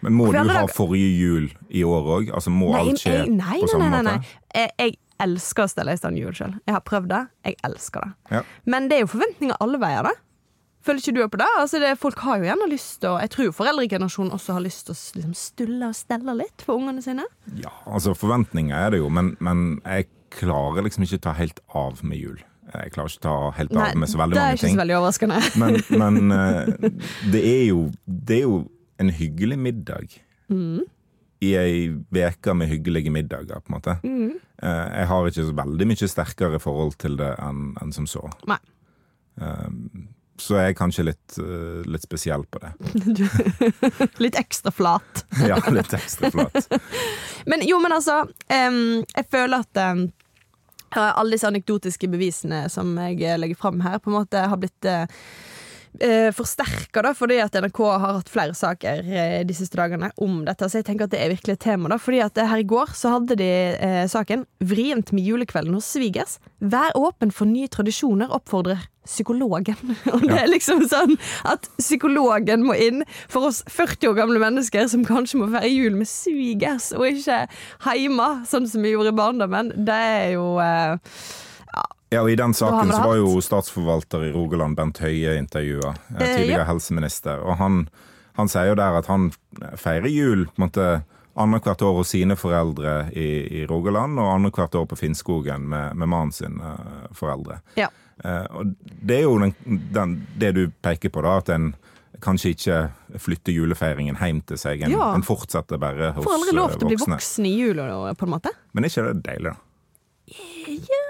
Men 0.04 0.16
må 0.18 0.26
du 0.34 0.36
ha 0.52 0.66
forrige 0.68 1.12
jul 1.16 1.46
i 1.72 1.84
år 1.86 2.10
òg? 2.18 2.32
Altså, 2.36 2.52
må 2.52 2.74
Nei, 2.74 2.82
alt 2.90 3.00
skje 3.00 3.14
jeg, 3.14 3.30
nei, 3.38 3.54
på 3.56 3.64
nei, 3.64 3.70
samme 3.72 3.86
nei, 3.86 4.02
nei, 4.04 4.16
måte? 4.18 4.18
nei. 4.18 4.58
Jeg, 4.60 4.74
jeg 4.82 4.98
elsker 5.24 5.64
å 5.64 5.70
stelle 5.72 5.94
i 5.96 6.00
stand 6.00 6.20
jul 6.20 6.34
sjøl. 6.36 6.58
Jeg 6.68 6.76
har 6.76 6.82
prøvd 6.84 7.08
det. 7.12 7.22
Jeg 7.48 7.56
elsker 7.70 8.04
det. 8.04 8.36
Ja. 8.36 8.42
Men 8.72 8.90
det 8.90 8.98
er 8.98 9.06
jo 9.06 9.14
forventninger 9.14 9.56
alle 9.64 9.80
veier, 9.80 10.10
da. 10.10 10.12
Føler 10.84 11.02
ikke 11.02 11.12
du 11.16 11.20
på 11.28 11.40
det? 11.42 11.48
Altså 11.60 11.80
det 11.82 11.90
folk 12.00 12.22
har 12.24 12.40
jo 12.40 12.46
gjerne 12.48 12.68
lyst 12.70 13.02
til 13.02 13.18
Jeg 13.20 13.30
tror 13.34 13.48
jo 13.50 13.52
foreldregenerasjonen 13.52 14.32
også 14.32 14.54
har 14.56 14.62
lyst 14.64 14.86
til 14.88 14.94
å 14.94 15.00
liksom 15.18 15.34
stulle 15.36 15.90
og 15.90 15.98
stelle 15.98 16.36
litt 16.38 16.64
for 16.64 16.80
ungene 16.80 17.04
sine. 17.04 17.26
Ja, 17.60 17.72
altså 17.84 18.14
forventninger 18.16 18.76
er 18.76 18.94
det 18.94 19.02
jo, 19.02 19.10
men, 19.12 19.34
men 19.44 19.66
jeg 19.84 20.08
klarer 20.32 20.86
liksom 20.86 21.04
ikke 21.04 21.20
å 21.20 21.24
ta 21.28 21.34
helt 21.36 21.60
av 21.76 22.00
med 22.06 22.20
jul. 22.22 22.40
Jeg 22.70 22.92
klarer 22.94 23.10
ikke 23.12 23.24
ta 23.26 23.34
helt 23.56 23.74
av 23.74 23.98
med 23.98 24.10
så 24.10 24.20
veldig 24.20 24.38
mange 24.38 24.38
ting. 24.38 24.38
det 24.38 24.46
er 24.46 24.58
ikke 24.58 24.66
ting. 24.66 24.76
så 24.76 24.82
veldig 24.82 24.96
overraskende. 25.00 25.40
Men, 25.62 25.78
men 26.02 26.36
eh, 26.36 27.02
det, 27.32 27.42
er 27.42 27.64
jo, 27.70 27.82
det 28.06 28.38
er 28.38 28.46
jo 28.46 28.60
en 29.02 29.12
hyggelig 29.16 29.58
middag. 29.58 30.16
Mm. 30.52 30.84
I 31.40 31.50
ei 31.56 31.88
uke 31.88 32.54
med 32.54 32.68
hyggelige 32.68 33.10
middager, 33.10 33.62
på 33.64 33.72
en 33.72 33.78
måte. 33.78 33.96
Mm. 34.04 34.38
Eh, 34.62 34.86
jeg 35.00 35.10
har 35.10 35.28
ikke 35.30 35.48
så 35.48 35.58
veldig 35.64 35.90
mye 35.90 36.10
sterkere 36.14 36.62
forhold 36.62 36.96
til 37.00 37.18
det 37.20 37.32
enn 37.40 37.70
en 37.80 37.94
som 37.96 38.08
så. 38.10 38.26
Nei. 38.50 38.60
Um, 39.40 40.08
så 40.40 40.56
jeg 40.56 40.72
er 40.72 40.76
kanskje 40.76 41.04
litt, 41.10 41.36
eh, 41.40 41.80
litt 41.88 42.04
spesiell 42.04 42.46
på 42.48 42.60
det. 42.62 42.70
Litt 44.24 44.38
ekstra 44.40 44.72
flat. 44.72 45.24
Ja, 45.44 45.58
litt 45.72 45.92
ekstra 45.96 46.30
flat. 46.32 46.68
Men 47.50 47.64
jo, 47.64 47.78
men 47.80 47.92
altså 47.96 48.22
um, 48.28 48.80
Jeg 49.00 49.26
føler 49.32 49.62
at 49.64 49.78
em, 49.80 50.02
alle 50.98 51.36
disse 51.36 51.46
anekdotiske 51.46 52.08
bevisene 52.10 52.64
som 52.72 52.96
jeg 52.98 53.20
eh, 53.22 53.38
legger 53.38 53.58
fram 53.58 53.80
her, 53.84 53.98
på 53.98 54.10
en 54.10 54.18
måte 54.20 54.42
har 54.50 54.58
blitt 54.60 54.88
eh, 55.98 56.30
forsterka, 56.34 57.02
da, 57.02 57.12
fordi 57.16 57.40
at 57.42 57.56
NRK 57.58 57.80
har 57.88 58.20
hatt 58.20 58.30
flere 58.32 58.54
saker 58.56 59.02
eh, 59.08 59.40
de 59.46 59.56
siste 59.56 59.78
dagene 59.80 60.12
om 60.22 60.42
dette. 60.46 60.68
Så 60.70 60.80
jeg 60.80 60.88
tenker 60.88 61.08
at 61.08 61.14
det 61.14 61.22
er 61.24 61.34
virkelig 61.34 61.56
et 61.56 61.64
tema. 61.66 61.90
da 61.92 61.98
Fordi 62.00 62.22
at 62.24 62.38
eh, 62.38 62.48
her 62.50 62.62
i 62.62 62.68
går 62.68 62.94
så 62.96 63.16
hadde 63.16 63.38
de 63.40 63.50
eh, 63.74 64.04
saken 64.10 64.46
'Vrient 64.60 65.12
med 65.16 65.26
julekvelden 65.26 65.74
hos 65.74 65.90
svigers'. 65.90 66.38
Vær 66.60 66.94
åpen 66.98 67.32
for 67.32 67.48
nye 67.48 67.68
tradisjoner, 67.68 68.30
oppfordrer 68.30 68.86
psykologen. 69.08 69.96
Og 70.14 70.24
det 70.28 70.38
er 70.38 70.50
liksom 70.50 70.84
sånn 70.88 71.16
at 71.48 71.68
psykologen 71.80 72.64
må 72.66 72.76
inn 72.78 73.04
for 73.32 73.50
oss 73.50 73.62
40 73.68 74.12
år 74.12 74.18
gamle 74.22 74.42
mennesker 74.42 74.88
som 74.92 75.04
kanskje 75.08 75.40
må 75.40 75.50
feire 75.50 75.72
jul 75.72 75.96
med 75.98 76.08
svigers, 76.10 76.90
og 76.96 77.08
ikke 77.08 77.44
hjemme, 77.96 78.28
sånn 78.48 78.68
som 78.70 78.84
vi 78.84 78.94
gjorde 78.94 79.14
i 79.14 79.20
barndommen. 79.20 79.72
Det 79.86 79.96
er 79.96 80.26
jo 80.36 80.52
eh, 80.62 80.98
Ja, 82.10 82.22
og 82.24 82.30
I 82.32 82.36
den 82.38 82.54
saken 82.56 82.90
så 82.90 83.02
var 83.04 83.16
jo 83.20 83.36
statsforvalter 83.44 84.24
i 84.26 84.32
Rogaland, 84.34 84.74
Bent 84.78 84.98
Høie, 84.98 85.36
intervjua. 85.38 85.92
Eh, 86.16 86.18
Tidligere 86.24 86.64
ja. 86.64 86.66
helseminister. 86.66 87.38
Og 87.46 87.56
han, 87.60 87.84
han 88.38 88.50
sier 88.50 88.72
jo 88.72 88.78
der 88.80 88.98
at 88.98 89.06
han 89.10 89.28
feirer 89.78 90.10
jul 90.10 90.46
på 90.48 90.58
en 90.58 90.64
måte 90.66 90.88
annethvert 91.40 91.84
år 91.86 91.94
hos 92.00 92.10
sine 92.10 92.34
foreldre 92.36 92.96
i, 93.14 93.28
i 93.60 93.66
Rogaland, 93.70 94.18
og 94.18 94.32
annethvert 94.34 94.74
år 94.80 94.88
på 94.90 94.98
Finnskogen 94.98 95.68
med, 95.70 95.94
med 95.96 96.10
mannen 96.10 96.34
sin 96.34 96.58
eh, 96.58 97.06
foreldre. 97.16 97.60
Ja. 97.78 97.86
Eh, 98.24 98.42
og 98.58 98.74
det 99.06 99.20
er 99.20 99.28
jo 99.28 99.38
den, 99.44 99.54
den, 99.94 100.16
det 100.42 100.50
du 100.58 100.64
peker 100.82 101.14
på, 101.14 101.22
da, 101.24 101.36
at 101.40 101.52
en 101.54 101.70
kanskje 102.20 102.50
ikke 102.52 102.80
flytter 103.22 103.54
julefeiringen 103.54 104.18
hjem 104.20 104.42
til 104.50 104.58
seg. 104.60 104.82
En, 104.84 104.92
Ja. 104.98 105.12
en 105.14 105.22
fortsetter 105.24 105.78
bare 105.80 106.10
hos 106.10 106.18
voksne. 106.18 106.26
Får 106.26 106.36
aldri 106.40 106.56
lov 106.58 106.74
til 106.74 106.84
å 106.84 106.90
bli 106.90 106.98
voksen 107.06 107.46
i 107.48 107.54
jula, 107.54 107.86
på 108.18 108.26
en 108.26 108.34
måte. 108.34 108.52
Men 108.74 108.84
er 108.84 108.92
ikke 108.92 109.06
det 109.12 109.22
deilig, 109.30 109.54
da? 109.54 109.56
Ja, 110.90 111.06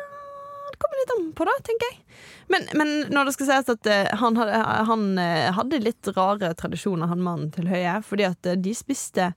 litt 1.01 1.15
an 1.17 1.29
på 1.37 1.47
det, 1.49 1.57
tenker 1.67 1.91
jeg. 1.91 2.19
Men, 2.51 2.67
men 2.79 2.93
når 3.15 3.29
det 3.29 3.37
skal 3.37 3.49
sies 3.51 3.73
at 3.73 3.89
uh, 3.91 4.11
han, 4.21 4.39
hadde, 4.41 4.61
han 4.91 5.07
uh, 5.21 5.51
hadde 5.57 5.83
litt 5.85 6.11
rare 6.17 6.53
tradisjoner, 6.59 7.11
han 7.11 7.25
mannen 7.25 7.53
til 7.55 7.71
Høie. 7.71 7.99
Fordi 8.07 8.27
at 8.29 8.51
uh, 8.51 8.57
de 8.59 8.75
spiste 8.77 9.31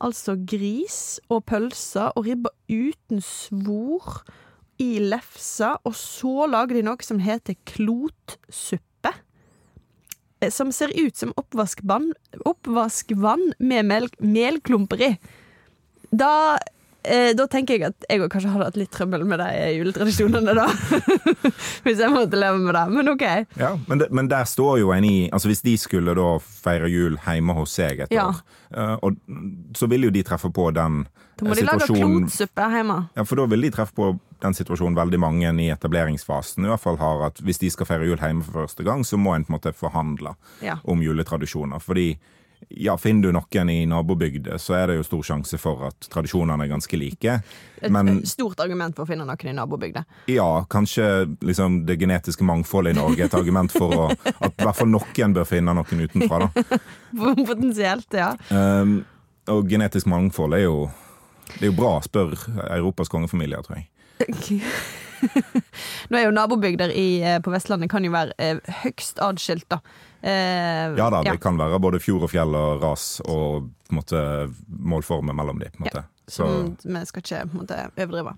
altså 0.00 0.36
gris 0.48 1.18
og 1.28 1.44
pølser 1.50 2.14
og 2.16 2.28
ribba 2.28 2.52
uten 2.70 3.20
svor 3.24 4.22
i 4.80 4.94
lefsa, 5.02 5.74
og 5.84 5.92
så 5.98 6.46
lager 6.48 6.78
de 6.78 6.86
noe 6.86 7.04
som 7.04 7.20
heter 7.20 7.58
klotsuppe. 7.68 9.12
Som 10.48 10.70
ser 10.72 10.94
ut 10.96 11.18
som 11.20 11.34
oppvaskvann, 11.36 12.14
oppvaskvann 12.48 13.50
med 13.60 13.90
mel, 13.90 14.08
melklumper 14.24 15.02
i. 15.04 15.10
Da 16.08 16.56
eh, 17.04 17.32
da 17.36 17.46
tenker 17.50 17.74
jeg 17.78 17.86
at 17.90 18.06
jeg 18.10 18.20
òg 18.20 18.28
kanskje 18.32 18.50
hadde 18.52 18.66
hatt 18.70 18.76
litt 18.80 18.90
trøbbel 18.92 19.24
med 19.28 19.38
de 19.40 19.48
juletradisjonene, 19.78 20.54
da. 20.58 20.66
Hvis 21.84 22.00
jeg 22.02 22.12
måtte 22.12 22.38
leve 22.40 22.58
med 22.60 22.74
det. 22.76 22.84
Men 22.92 23.08
OK. 23.14 23.24
Ja, 23.60 23.72
men, 23.88 23.98
de, 24.02 24.08
men 24.14 24.28
der 24.30 24.44
står 24.48 24.78
jo 24.82 24.92
en 24.94 25.04
i 25.08 25.28
Altså 25.32 25.48
Hvis 25.50 25.62
de 25.64 25.76
skulle 25.80 26.14
da 26.16 26.28
feire 26.42 26.88
jul 26.92 27.16
hjemme 27.24 27.54
hos 27.56 27.74
seg 27.78 28.04
et 28.06 28.12
Ja. 28.14 28.28
år, 28.30 28.40
eh, 28.74 28.96
og, 29.02 29.16
så 29.76 29.88
vil 29.90 30.08
jo 30.08 30.10
de 30.14 30.22
treffe 30.26 30.50
på 30.52 30.70
den 30.76 31.04
Da 31.40 31.46
må 31.46 31.52
eh, 31.54 31.60
de 31.60 31.66
lage 31.68 31.86
klotsuppe 31.88 32.66
hjemme. 32.74 32.98
ja, 33.16 33.24
For 33.24 33.36
da 33.40 33.46
vil 33.52 33.62
de 33.68 33.70
treffe 33.74 33.96
på 33.96 34.10
den 34.40 34.54
situasjonen 34.56 34.96
veldig 34.96 35.18
mange 35.20 35.50
i 35.60 35.68
etableringsfasen 35.72 36.64
i 36.64 36.68
hvert 36.70 36.80
fall 36.80 36.96
har, 37.00 37.26
at 37.28 37.40
hvis 37.44 37.58
de 37.60 37.68
skal 37.72 37.86
feire 37.88 38.06
jul 38.08 38.16
hjemme 38.20 38.44
for 38.46 38.62
første 38.64 38.84
gang, 38.86 39.02
så 39.04 39.18
må 39.20 39.34
en 39.36 39.44
på 39.44 39.52
en 39.52 39.58
måte 39.58 39.72
forhandle 39.76 40.32
Ja. 40.64 40.78
om 40.84 41.02
juletradisjoner. 41.04 41.78
Fordi 41.80 42.14
Ja, 42.70 42.94
finner 42.98 43.28
du 43.28 43.34
noen 43.34 43.70
i 43.72 43.80
nabobygda, 43.86 44.58
så 44.62 44.76
er 44.78 44.90
det 44.90 44.98
jo 45.00 45.06
stor 45.06 45.24
sjanse 45.26 45.58
for 45.58 45.88
at 45.88 46.06
tradisjonene 46.12 46.64
er 46.64 46.70
ganske 46.70 46.98
like. 47.00 47.36
Et 47.82 48.28
stort 48.28 48.60
argument 48.62 48.94
for 48.94 49.02
å 49.02 49.10
finne 49.10 49.26
noen 49.26 49.50
i 49.50 49.54
nabobygda. 49.56 50.04
ja, 50.30 50.48
kanskje 50.70 51.06
liksom 51.42 51.84
det 51.86 51.98
genetiske 51.98 52.46
mangfoldet 52.46 52.94
i 52.94 53.00
Norge 53.00 53.24
er 53.24 53.30
et 53.30 53.34
argument 53.34 53.74
for 53.74 53.96
å, 53.96 54.08
at 54.10 54.54
i 54.54 54.66
hvert 54.66 54.78
fall 54.78 54.92
noen 54.92 55.34
bør 55.34 55.48
finne 55.48 55.74
noen 55.74 56.04
utenfra. 56.06 56.46
da. 56.46 56.80
Potensielt, 57.50 58.14
ja. 58.14 58.34
Um, 58.54 59.00
og 59.50 59.66
genetisk 59.70 60.06
mangfold 60.06 60.54
er 60.54 60.66
jo 60.68 60.90
Det 61.56 61.66
er 61.66 61.72
jo 61.72 61.78
bra, 61.80 61.96
spør 62.04 62.36
Europas 62.70 63.10
kongefamilier, 63.10 63.66
tror 63.66 63.80
jeg. 63.80 63.88
Nå 66.10 66.18
er 66.18 66.26
jo 66.26 66.34
nabobygder 66.34 66.92
i, 66.94 67.08
eh, 67.22 67.40
på 67.42 67.52
Vestlandet 67.52 67.90
kan 67.92 68.04
jo 68.04 68.12
være 68.14 68.36
eh, 68.38 68.60
høgst 68.84 69.20
adskilt, 69.24 69.68
da. 69.72 69.80
Eh, 70.22 70.96
Ja 70.98 71.08
da, 71.12 71.22
det 71.24 71.38
kan 71.42 71.58
være 71.60 71.80
både 71.82 72.00
fjord 72.02 72.26
og 72.28 72.32
fjell 72.32 72.56
og 72.56 72.82
ras 72.84 73.20
og 73.24 73.68
på 73.88 73.94
en 73.94 74.00
måte 74.00 74.22
målformer 74.68 75.36
mellom 75.36 75.60
de, 75.62 75.70
på 75.74 75.82
en 75.82 75.88
måte. 75.88 76.04
Så 76.30 76.46
Som 76.78 76.94
vi 76.94 77.00
skal 77.08 77.24
ikke 77.24 77.38
på 77.50 77.56
en 77.56 77.62
måte, 77.64 77.78
overdrive. 77.96 78.34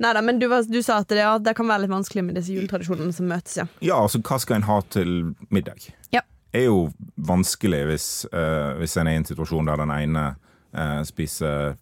Neida, 0.00 0.22
men 0.24 0.38
du, 0.40 0.46
du 0.48 0.80
sa 0.82 1.02
at 1.02 1.10
det, 1.12 1.20
ja, 1.20 1.34
det 1.42 1.52
kan 1.58 1.68
være 1.68 1.84
litt 1.84 1.92
vanskelig 1.92 2.24
med 2.24 2.38
disse 2.38 2.54
juletradisjonene 2.54 3.12
som 3.12 3.28
møtes, 3.28 3.58
ja. 3.60 3.66
ja, 3.84 3.98
altså 3.98 4.22
hva 4.24 4.38
skal 4.40 4.60
en 4.60 4.68
ha 4.70 4.78
til 4.94 5.34
middag? 5.52 5.90
Ja. 6.14 6.22
er 6.54 6.68
jo 6.70 6.86
vanskelig 7.16 7.82
hvis, 7.90 8.08
uh, 8.32 8.78
hvis 8.80 8.96
en 8.96 9.10
er 9.10 9.18
i 9.18 9.20
en 9.20 9.28
situasjon 9.28 9.68
der 9.68 9.82
den 9.82 9.92
ene 9.92 10.24
uh, 10.72 11.02
spiser 11.04 11.74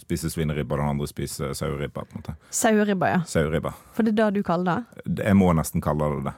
Spiser 0.00 0.28
svineribba, 0.32 0.76
den 0.76 0.88
andre 0.88 1.06
spiser 1.10 1.52
saueribba. 1.54 2.04
på 2.04 2.16
en 2.16 2.22
måte. 2.22 2.34
Saueribba, 2.50 3.08
ja. 3.10 3.20
Saueribba. 3.26 3.72
For 3.92 4.02
det 4.02 4.12
er 4.14 4.30
det 4.30 4.34
du 4.40 4.42
kaller 4.46 4.84
det? 5.04 5.24
Jeg 5.26 5.36
må 5.36 5.52
nesten 5.52 5.80
kalle 5.84 6.08
det 6.16 6.24
det. 6.30 6.34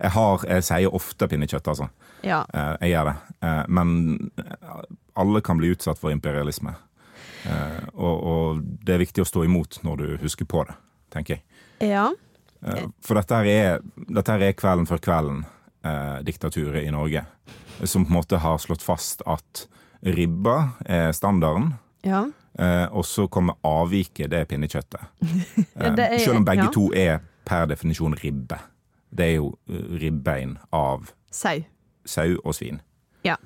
Jeg, 0.00 0.10
har, 0.14 0.44
jeg 0.46 0.62
sier 0.62 0.94
ofte 0.94 1.26
pinnekjøtt, 1.28 1.68
altså. 1.72 1.88
Ja. 2.22 2.44
Eh, 2.54 2.74
jeg 2.86 2.90
gjør 2.96 3.08
det. 3.10 3.16
Eh, 3.42 3.64
men 3.68 4.30
alle 5.18 5.40
kan 5.42 5.58
bli 5.58 5.72
utsatt 5.74 5.98
for 5.98 6.10
imperialisme. 6.14 6.74
Eh, 7.48 7.82
og, 7.94 8.22
og 8.22 8.62
det 8.86 8.94
er 8.94 9.02
viktig 9.02 9.22
å 9.24 9.26
stå 9.28 9.44
imot 9.46 9.80
når 9.82 9.96
du 10.04 10.06
husker 10.22 10.44
på 10.46 10.62
det, 10.68 10.74
tenker 11.14 11.38
jeg. 11.38 11.90
ja. 11.90 12.08
Eh, 12.62 12.86
For 13.06 13.14
dette 13.14 13.36
her 13.38 13.46
er, 13.46 13.82
dette 14.08 14.34
her 14.34 14.42
er 14.48 14.54
kvelden 14.58 14.86
før 14.90 14.98
kvelden-diktaturet 14.98 16.82
i 16.86 16.90
Norge. 16.90 17.24
Som 17.84 18.04
på 18.04 18.10
en 18.10 18.16
måte 18.18 18.40
har 18.42 18.58
slått 18.58 18.82
fast 18.82 19.22
at 19.26 19.66
ribba 20.02 20.72
er 20.86 21.12
standarden. 21.14 21.72
Ja. 22.06 22.24
Eh, 22.58 22.86
og 22.90 23.04
så 23.06 23.28
kommer 23.30 23.54
avviket, 23.64 24.30
det 24.30 24.40
er 24.40 24.44
pinnekjøttet. 24.50 25.00
Eh, 25.78 25.94
Det 25.94 26.04
er- 26.12 26.18
selv 26.18 26.36
om 26.40 26.44
begge 26.44 26.64
ja. 26.64 26.70
to 26.74 26.88
er 26.94 27.20
per 27.44 27.66
definisjon 27.70 28.14
ribbe. 28.18 28.58
Det 29.14 29.24
er 29.26 29.34
jo 29.36 29.52
eh, 29.70 29.84
ribbein 30.02 30.56
av 30.72 31.12
Sau. 31.30 31.60
sau 32.04 32.36
og 32.44 32.54
svin. 32.54 32.80
Ja. 33.24 33.36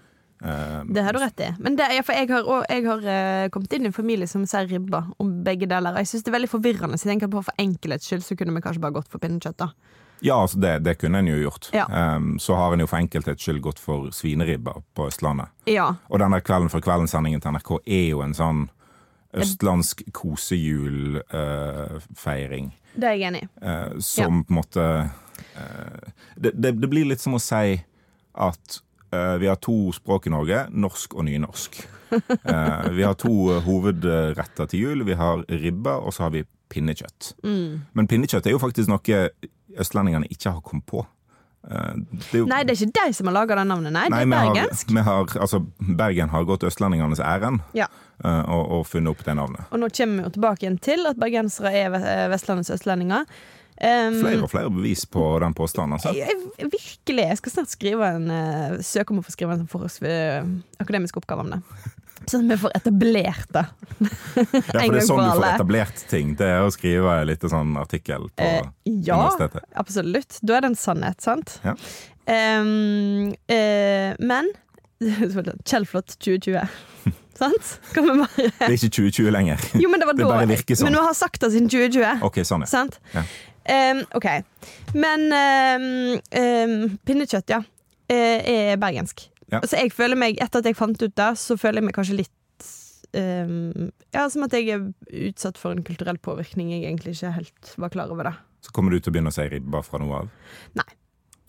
Det 0.42 1.02
har 1.06 1.12
du 1.14 1.20
rett 1.22 1.38
i. 1.40 1.52
Men 1.62 1.76
det 1.78 1.86
ja, 1.94 2.02
jeg 2.02 2.28
har, 2.30 2.64
jeg 2.68 2.84
har 2.86 3.48
kommet 3.54 3.72
inn 3.76 3.84
i 3.84 3.90
en 3.92 3.94
familie 3.94 4.26
som 4.26 4.42
sier 4.46 4.66
ribba 4.66 5.04
om 5.22 5.44
begge 5.46 5.68
deler. 5.70 5.94
Jeg 6.02 6.08
syns 6.10 6.24
det 6.26 6.32
er 6.32 6.38
veldig 6.40 6.50
forvirrende. 6.50 6.98
Så 6.98 7.06
jeg 7.06 7.12
tenker 7.14 7.30
på 7.30 7.44
For 7.46 7.54
enkelhets 7.62 8.08
skyld 8.10 8.24
så 8.26 8.34
kunne 8.36 8.54
vi 8.56 8.60
kanskje 8.64 8.82
bare 8.82 8.96
gått 8.96 9.08
for 9.12 9.22
pinnekjøtt. 9.22 9.56
da 9.62 9.68
Ja, 10.22 10.40
altså 10.42 10.58
det, 10.58 10.72
det 10.82 10.96
kunne 10.98 11.18
en 11.22 11.26
jo 11.30 11.36
gjort. 11.44 11.70
Ja. 11.72 11.86
Um, 12.16 12.38
så 12.42 12.54
har 12.58 12.72
en 12.74 12.80
jo 12.82 12.86
for 12.90 12.98
enkelthets 12.98 13.42
skyld 13.42 13.60
gått 13.62 13.78
for 13.78 14.10
svineribba 14.10 14.74
på 14.94 15.06
Østlandet. 15.06 15.46
Ja. 15.70 15.92
Og 16.10 16.18
den 16.18 16.30
der 16.34 16.40
Kvelden 16.42 16.70
for 16.70 16.80
kvelden-sendingen 16.80 17.40
til 17.42 17.52
NRK 17.54 17.70
er 17.86 18.08
jo 18.10 18.22
en 18.26 18.34
sånn 18.34 18.64
østlandsk 19.32 20.02
kosejulfeiring. 20.12 22.72
Det 22.92 23.08
er 23.08 23.16
jeg 23.16 23.24
enig 23.30 23.42
i. 23.46 23.48
Uh, 23.64 23.96
som 24.04 24.44
på 24.44 24.52
en 24.52 24.58
måte 24.58 24.84
uh, 25.56 26.04
det, 26.36 26.52
det, 26.52 26.76
det 26.82 26.88
blir 26.90 27.08
litt 27.08 27.22
som 27.22 27.34
å 27.38 27.40
si 27.40 27.80
at 28.32 28.80
eh, 29.12 29.38
vi 29.38 29.46
har 29.46 29.56
to 29.56 29.92
språk 29.92 30.26
i 30.26 30.32
Norge, 30.32 30.66
norsk 30.70 31.18
og 31.18 31.28
nynorsk. 31.28 31.82
Eh, 32.12 32.88
vi 32.92 33.06
har 33.06 33.14
to 33.16 33.30
eh, 33.54 33.62
hovedretter 33.64 34.66
til 34.68 34.82
jul. 34.82 35.04
Vi 35.08 35.14
har 35.16 35.46
ribba, 35.48 35.94
og 35.96 36.12
så 36.12 36.26
har 36.26 36.34
vi 36.34 36.42
pinnekjøtt. 36.68 37.30
Men 37.40 38.08
pinnekjøtt 38.10 38.50
er 38.50 38.52
jo 38.52 38.60
faktisk 38.60 38.90
noe 38.92 39.22
østlendingene 39.80 40.28
ikke 40.28 40.52
har 40.52 40.60
kommet 40.60 40.84
på. 40.92 41.06
Eh, 41.70 41.94
det 42.32 42.42
jo, 42.42 42.48
Nei, 42.50 42.62
det 42.66 42.74
er 42.74 42.84
ikke 42.84 42.98
de 42.98 43.16
som 43.16 43.30
har 43.30 43.36
laga 43.38 43.56
det 43.62 43.64
navnet, 43.70 43.94
nei. 43.94 44.04
Nei, 44.12 44.22
det 44.26 44.28
er 44.28 44.42
har, 44.42 44.52
bergensk. 44.52 44.92
vi 44.92 45.04
har, 45.06 45.34
altså, 45.46 45.62
Bergen 46.02 46.32
har 46.34 46.48
gått 46.48 46.66
østlendingenes 46.68 47.22
ærend 47.22 47.62
Ja. 47.78 47.86
Eh, 48.24 48.44
og, 48.52 48.62
og 48.78 48.86
funnet 48.88 49.14
opp 49.14 49.24
det 49.26 49.36
navnet. 49.38 49.66
Og 49.70 49.82
nå 49.82 49.90
kommer 49.96 50.22
vi 50.22 50.28
jo 50.28 50.36
tilbake 50.36 50.66
igjen 50.66 50.78
til 50.82 51.10
at 51.10 51.20
bergensere 51.20 51.74
er 51.84 52.30
Vestlandets 52.32 52.72
østlendinger. 52.74 53.26
Um, 53.82 54.20
Flere 54.20 54.44
og 54.44 54.50
flere 54.52 54.70
bevis 54.70 55.02
på 55.10 55.24
den 55.42 55.54
påstanden. 55.58 55.96
Altså. 55.96 56.12
jeg, 56.14 56.36
jeg, 56.58 56.68
virkelig. 56.70 57.24
Jeg 57.24 57.38
skal 57.40 57.52
snart 57.56 57.72
skrive 57.72 58.10
en 58.14 58.28
uh, 58.30 58.76
søke 58.84 59.14
om 59.14 59.18
å 59.18 59.24
få 59.26 59.34
skrive 59.34 59.56
en 59.56 59.64
sånn 59.66 60.06
eh, 60.06 60.44
akademisk 60.82 61.18
oppgave 61.18 61.42
om 61.42 61.50
det. 61.56 61.60
Sånn 62.30 62.44
at 62.44 62.52
vi 62.52 62.58
får 62.62 62.76
etablert 62.78 63.48
det. 63.56 63.64
Ja, 63.98 64.52
for 64.68 64.76
det 64.76 65.00
er 65.00 65.06
sånn 65.08 65.24
du 65.24 65.30
får 65.40 65.48
etablert 65.48 66.04
ting. 66.12 66.36
Det 66.38 66.46
er 66.46 66.62
å 66.62 66.70
skrive 66.70 67.16
en 67.24 67.26
liten 67.32 67.50
sånn 67.50 67.74
artikkel 67.80 68.28
på 68.38 68.46
uh, 68.46 68.70
ja, 68.84 69.18
universitetet. 69.18 69.66
absolutt. 69.82 70.38
Da 70.46 70.58
er 70.58 70.66
det 70.66 70.70
en 70.70 70.78
sannhet, 70.78 71.24
sant? 71.24 71.56
Ja. 71.66 71.74
Um, 72.30 73.32
uh, 73.50 74.12
men 74.22 74.52
Kjellflot 75.66 76.14
2020. 76.22 77.18
sant? 77.38 77.70
Kan 77.94 78.04
vi 78.08 78.14
bare 78.20 78.46
Det 78.58 78.68
er 78.68 78.76
ikke 78.76 78.90
2020 78.98 79.30
lenger. 79.34 79.64
Jo, 79.80 79.88
men 79.92 80.00
det 80.02 80.06
var 80.08 80.18
Det 80.18 80.26
da. 80.28 80.40
virker 80.50 80.78
sånn. 80.78 80.90
Men 80.90 80.98
vi 80.98 81.04
har 81.06 81.16
sagt 81.18 81.40
det 81.42 81.52
siden 81.54 81.68
2020. 81.72 82.22
Ok, 82.28 82.40
sånn, 82.48 82.64
ja. 82.66 82.70
Sant? 82.70 82.98
Ja. 83.14 83.24
Um, 83.62 84.00
OK. 84.18 84.26
Men 84.98 85.28
um, 85.30 85.88
um, 86.34 86.98
pinnekjøtt, 87.06 87.52
ja. 87.54 87.60
eh, 88.10 88.72
Er 88.72 88.76
bergensk. 88.82 89.28
Ja. 89.52 89.60
Så 89.62 89.76
jeg 89.78 89.92
føler 89.94 90.16
meg, 90.18 90.38
etter 90.42 90.62
at 90.62 90.66
jeg 90.70 90.76
fant 90.78 90.96
ut 91.02 91.14
det, 91.14 91.30
så 91.38 91.56
føler 91.60 91.82
jeg 91.82 91.88
meg 91.90 91.94
kanskje 91.98 92.16
litt 92.22 92.30
Ja, 93.12 94.22
som 94.32 94.46
at 94.46 94.54
jeg 94.56 94.70
er 94.72 94.84
utsatt 95.28 95.58
for 95.60 95.74
en 95.76 95.82
kulturell 95.84 96.16
påvirkning 96.24 96.70
jeg 96.72 96.86
egentlig 96.88 97.12
ikke 97.18 97.32
helt 97.36 97.72
var 97.76 97.90
klar 97.92 98.08
over 98.14 98.24
det. 98.30 98.32
Så 98.64 98.72
kommer 98.72 98.94
du 98.94 99.00
til 99.02 99.10
å 99.12 99.14
begynne 99.16 99.28
å 99.32 99.36
si 99.36 99.44
ribba 99.52 99.82
fra 99.84 100.00
nå 100.00 100.08
av. 100.16 100.30
Nei. 100.78 100.86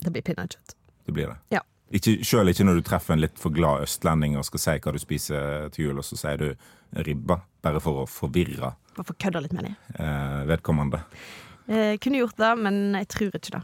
Det 0.04 0.12
blir 0.12 0.24
pinnekjøtt. 0.26 0.74
Det 1.08 1.14
blir 1.16 1.30
det. 1.32 1.38
Ja. 1.56 1.62
Ikke, 1.94 2.16
selv 2.26 2.50
ikke 2.50 2.64
når 2.66 2.80
du 2.80 2.82
treffer 2.88 3.14
en 3.14 3.20
litt 3.22 3.38
for 3.38 3.54
glad 3.54 3.84
østlending 3.86 4.36
og 4.36 4.44
skal 4.48 4.58
si 4.64 4.72
hva 4.82 4.92
du 4.92 4.98
spiser 4.98 5.68
til 5.74 5.86
jul, 5.86 5.98
og 6.02 6.04
så 6.06 6.16
sier 6.18 6.40
du 6.40 7.02
ribba, 7.06 7.36
bare 7.62 7.80
for 7.82 8.02
å 8.02 8.08
forvirre 8.10 8.72
Bare 8.96 9.04
for 9.06 9.14
å 9.14 9.20
kødde 9.22 9.42
litt 9.44 9.52
med 9.54 9.64
dem. 9.68 9.76
eh, 9.98 10.42
vedkommende. 10.50 11.00
Eh, 11.68 11.96
kunne 12.02 12.18
gjort 12.20 12.36
det, 12.36 12.50
men 12.58 12.80
jeg 12.94 13.08
tror 13.08 13.30
ikke 13.38 13.50
det. 13.56 13.62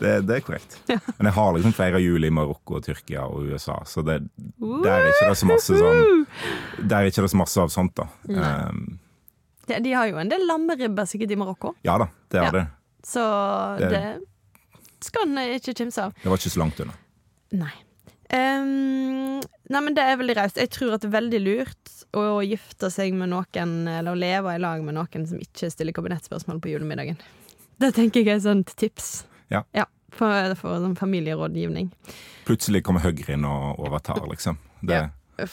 det, 0.00 0.12
det 0.28 0.34
er 0.36 0.44
korrekt. 0.44 0.78
Men 0.88 1.28
jeg 1.30 1.34
har 1.38 1.52
liksom 1.56 1.72
feira 1.76 1.98
jul 2.02 2.24
i 2.24 2.30
Marokko, 2.30 2.80
Tyrkia 2.84 3.24
og 3.30 3.46
USA, 3.48 3.78
så 3.88 4.02
det, 4.04 4.18
der 4.60 4.92
er 4.92 5.08
ikke 5.10 5.30
det 5.32 5.38
så 5.40 5.48
masse 5.48 5.78
sånn 5.80 6.26
Der 6.82 6.96
er 6.98 7.08
ikke 7.10 7.24
det 7.24 7.30
så 7.32 7.40
masse 7.40 7.62
av 7.64 7.72
sånt, 7.72 7.94
da. 7.96 8.06
Um, 8.28 8.98
De, 9.66 9.80
de 9.82 9.92
har 9.96 10.06
jo 10.12 10.18
en 10.22 10.28
del 10.30 10.44
lammeribber 10.46 11.08
sikkert 11.10 11.32
i 11.34 11.38
Marokko, 11.40 11.72
ja 11.86 11.96
da, 11.98 12.06
det 12.30 12.38
har 12.42 12.46
Ja. 12.46 12.52
det. 12.60 12.66
så 13.06 13.24
det, 13.80 13.90
Det- 13.90 15.06
skal 15.06 15.26
en 15.28 15.38
ikke 15.56 15.74
kimse 15.76 15.98
av. 16.02 16.12
Det 16.22 16.28
var 16.30 16.36
ikke 16.38 16.50
så 16.54 16.60
langt 16.62 16.80
unna. 16.80 16.94
Nei. 17.52 17.72
Um, 18.34 19.40
nei, 19.70 19.80
men 19.84 19.94
det 19.94 20.02
er 20.02 20.16
veldig 20.18 20.34
raust. 20.38 20.56
Jeg 20.58 20.70
tror 20.74 20.94
at 20.96 21.04
det 21.04 21.10
er 21.12 21.14
veldig 21.20 21.40
lurt 21.44 21.92
å 22.16 22.40
gifte 22.42 22.88
seg 22.90 23.14
med 23.14 23.30
noen, 23.30 23.74
eller 23.92 24.14
å 24.16 24.18
leve 24.18 24.54
i 24.56 24.58
lag 24.62 24.82
med 24.82 24.96
noen 24.96 25.26
som 25.30 25.38
ikke 25.42 25.70
stiller 25.70 25.94
kabinettspørsmål 25.96 26.58
på 26.64 26.72
julemiddagen. 26.72 27.18
Det 27.78 27.92
tenker 27.94 28.24
jeg 28.24 28.32
er 28.32 28.36
et 28.40 28.46
sånt 28.46 28.72
tips. 28.80 29.10
Ja. 29.52 29.86
for, 30.16 30.54
for 30.58 30.80
sånn 30.80 30.96
familierådgivning. 30.96 31.90
Plutselig 32.46 32.84
kommer 32.86 33.04
Høyre 33.04 33.34
inn 33.36 33.44
og 33.48 33.80
overtar, 33.86 34.22
liksom. 34.30 34.58
Det, 34.80 35.02
Ja. 35.36 35.46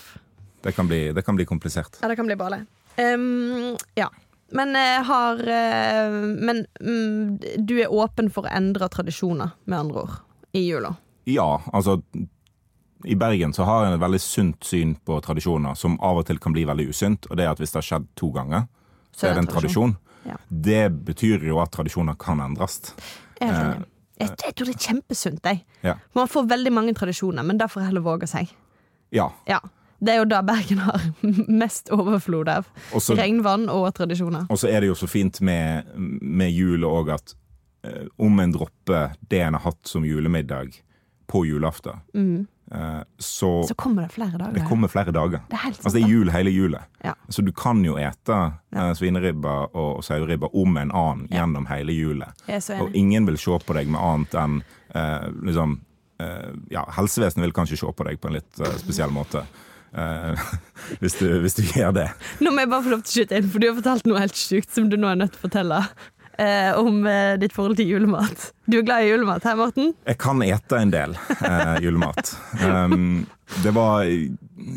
Det, 0.64 0.72
kan, 0.72 0.88
bli, 0.88 1.12
det 1.12 1.26
kan 1.28 1.36
bli 1.36 1.46
komplisert. 1.46 1.98
Ja, 2.02 2.08
det 2.08 2.16
kan 2.16 2.26
bli 2.30 2.38
bale. 2.40 2.62
Um, 2.96 3.76
ja. 4.00 4.08
Men 4.54 4.76
jeg 4.78 5.02
har 5.08 5.40
eh, 5.50 6.14
Men 6.14 6.66
um, 6.80 7.40
du 7.58 7.74
er 7.82 7.92
åpen 7.92 8.30
for 8.32 8.46
å 8.46 8.54
endre 8.54 8.88
tradisjoner, 8.94 9.56
med 9.66 9.80
andre 9.80 10.04
ord, 10.06 10.14
i 10.54 10.62
jula? 10.68 10.94
Ja, 11.26 11.64
altså 11.74 11.98
I 13.04 13.16
Bergen 13.20 13.56
så 13.56 13.66
har 13.68 13.88
en 13.88 13.98
et 13.98 14.04
veldig 14.04 14.22
sunt 14.22 14.64
syn 14.64 14.94
på 14.96 15.18
tradisjoner, 15.26 15.76
som 15.76 15.98
av 16.00 16.22
og 16.22 16.28
til 16.30 16.40
kan 16.40 16.54
bli 16.56 16.68
veldig 16.70 16.88
usunt. 16.94 17.28
Og 17.32 17.40
det 17.40 17.48
er 17.48 17.52
at 17.52 17.60
hvis 17.60 17.74
det 17.74 17.82
har 17.82 17.90
skjedd 17.90 18.08
to 18.20 18.30
ganger, 18.36 18.70
så 19.12 19.28
er 19.28 19.36
det 19.36 19.44
en 19.44 19.52
tradisjon. 19.52 19.98
Ja. 20.24 20.38
Det 20.48 20.86
betyr 21.10 21.44
jo 21.44 21.60
at 21.60 21.74
tradisjoner 21.76 22.16
kan 22.20 22.40
endres. 22.46 22.94
Jeg, 23.44 23.54
er 23.54 23.86
jeg, 24.24 24.30
jeg 24.46 24.56
tror 24.56 24.70
det 24.70 24.74
er 24.76 24.84
kjempesunt. 24.88 25.48
Jeg. 25.50 25.64
Ja. 25.84 25.96
Man 26.16 26.28
får 26.32 26.46
veldig 26.52 26.72
mange 26.74 26.94
tradisjoner, 26.98 27.44
men 27.44 27.58
det 27.60 27.70
får 27.74 27.88
heller 27.90 28.04
våge 28.06 28.30
seg. 28.32 28.52
ja. 29.12 29.30
Ja. 29.50 29.60
Det 30.04 30.12
er 30.12 30.18
jo 30.20 30.26
da 30.28 30.42
Bergen 30.44 30.82
har 30.84 31.00
mest 31.64 31.88
overflod 31.96 32.50
av. 32.52 32.66
også, 32.92 33.16
Regnvann 33.16 33.70
og 33.72 33.86
tradisjoner. 33.96 34.50
Og 34.52 34.60
så 34.60 34.68
er 34.68 34.84
det 34.84 34.90
jo 34.90 34.96
så 35.00 35.08
fint 35.08 35.40
med, 35.40 35.94
med 35.96 36.52
jul 36.52 36.84
òg 36.84 37.14
at 37.16 37.32
eh, 37.88 38.10
om 38.20 38.42
en 38.44 38.52
dropper 38.52 39.14
det 39.32 39.40
en 39.46 39.56
har 39.56 39.64
hatt 39.64 39.88
som 39.88 40.04
julemiddag 40.04 40.76
på 41.32 41.46
julaften, 41.48 42.02
eh, 42.20 42.44
så, 43.18 43.50
Mm. 43.63 43.68
Så 43.68 43.75
kommer 43.75 44.01
det 44.01 44.10
flere 44.15 44.38
dager. 44.38 44.53
det 44.53 44.65
kommer 44.68 44.88
flere 44.88 45.12
dager. 45.13 45.42
Det 45.50 45.58
er 45.58 45.63
helt 45.65 45.75
sant. 45.75 45.86
Altså 45.86 45.98
det 45.98 46.03
er 46.03 46.10
jul 46.10 46.32
hele 46.34 46.50
julet. 46.50 46.82
Ja. 47.03 47.13
Så 47.30 47.42
du 47.46 47.51
kan 47.51 47.84
jo 47.86 47.98
ete 48.01 48.38
ja. 48.74 48.88
svineribba 48.98 49.56
og, 49.74 49.98
og 50.00 50.03
saueribba 50.03 50.50
om 50.53 50.77
en 50.77 50.92
annen 50.92 51.27
gjennom 51.30 51.68
hele 51.70 51.94
julet. 51.94 52.46
Så 52.60 52.80
Og 52.82 52.96
ingen 52.98 53.27
vil 53.30 53.38
se 53.38 53.60
på 53.65 53.75
deg 53.77 53.92
med 53.94 54.01
annet 54.01 54.34
enn 54.34 54.63
eh, 54.96 55.27
liksom 55.46 55.77
eh, 56.20 56.50
Ja, 56.74 56.88
helsevesenet 56.98 57.46
vil 57.46 57.53
kanskje 57.53 57.77
se 57.84 57.94
på 57.94 58.08
deg 58.10 58.20
på 58.22 58.32
en 58.32 58.39
litt 58.39 58.60
eh, 58.63 58.75
spesiell 58.82 59.13
måte. 59.13 59.46
Eh, 59.94 60.39
hvis, 61.01 61.20
du, 61.20 61.27
hvis 61.44 61.53
du 61.60 61.63
gjør 61.68 61.94
det. 61.94 62.08
Nå 62.42 62.53
må 62.53 62.63
jeg 62.63 62.72
bare 62.72 62.86
få 62.86 62.94
lov 62.96 63.03
til 63.06 63.12
å 63.12 63.18
skyte 63.20 63.38
inn, 63.38 63.50
for 63.53 63.62
du 63.62 63.68
har 63.70 63.77
fortalt 63.77 64.08
noe 64.10 64.24
helt 64.24 64.39
sjukt 64.39 64.74
som 64.74 64.89
du 64.89 64.98
nå 64.98 65.12
er 65.12 65.20
nødt 65.22 65.36
til 65.36 65.44
å 65.44 65.46
fortelle. 65.46 65.82
Eh, 66.38 66.74
om 66.80 67.06
eh, 67.06 67.36
ditt 67.38 67.54
forhold 67.54 67.78
til 67.78 67.92
julemat. 67.94 68.50
Du 68.66 68.80
er 68.80 68.86
glad 68.88 69.06
i 69.06 69.12
julemat 69.12 69.46
her, 69.46 69.58
Morten? 69.60 69.92
Jeg 70.08 70.18
kan 70.22 70.42
ete 70.42 70.80
en 70.82 70.94
del 70.94 71.13
eh, 71.38 71.75
julemat. 71.86 72.34
Um, 72.63 73.25
det 73.62 73.74
var 73.75 74.08
i, 74.10 74.32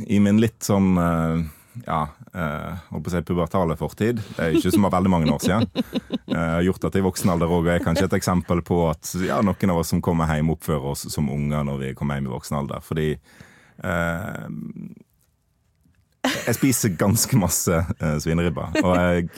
i 0.07 0.19
min 0.21 0.41
litt 0.43 0.61
sånn 0.67 0.91
uh, 1.01 1.41
ja, 1.85 2.09
eh, 2.35 2.77
holdt 2.91 3.05
på 3.05 3.11
å 3.11 3.15
si 3.15 3.23
pubertale 3.27 3.77
fortid. 3.79 4.21
Det 4.37 4.43
er 4.43 4.57
ikke 4.57 4.73
så 4.75 4.91
veldig 4.93 5.13
mange 5.13 5.33
år 5.33 5.43
siden. 5.43 5.67
Uh, 6.29 6.61
gjort 6.67 6.87
at 6.89 6.99
i 6.99 7.05
voksen 7.05 7.33
alder 7.33 7.53
òg 7.53 7.71
er 7.73 7.85
kanskje 7.85 8.09
et 8.09 8.19
eksempel 8.19 8.63
på 8.67 8.83
at 8.91 9.13
ja, 9.25 9.41
noen 9.45 9.73
av 9.73 9.81
oss 9.83 9.93
som 9.95 10.03
kommer 10.05 10.31
hjem, 10.33 10.53
oppfører 10.57 10.93
oss 10.93 11.07
som 11.13 11.31
unger 11.33 11.67
når 11.67 11.83
vi 11.83 11.93
kommer 11.99 12.19
hjem 12.19 12.31
i 12.31 12.35
voksen 12.35 12.61
alder. 12.61 12.85
Fordi 12.85 13.09
uh, 13.85 14.47
jeg 16.27 16.59
spiser 16.59 16.97
ganske 16.99 17.41
masse 17.41 17.83
uh, 18.01 18.17
svineribba. 18.23 18.71
Og 18.83 18.97
jeg, 18.97 19.29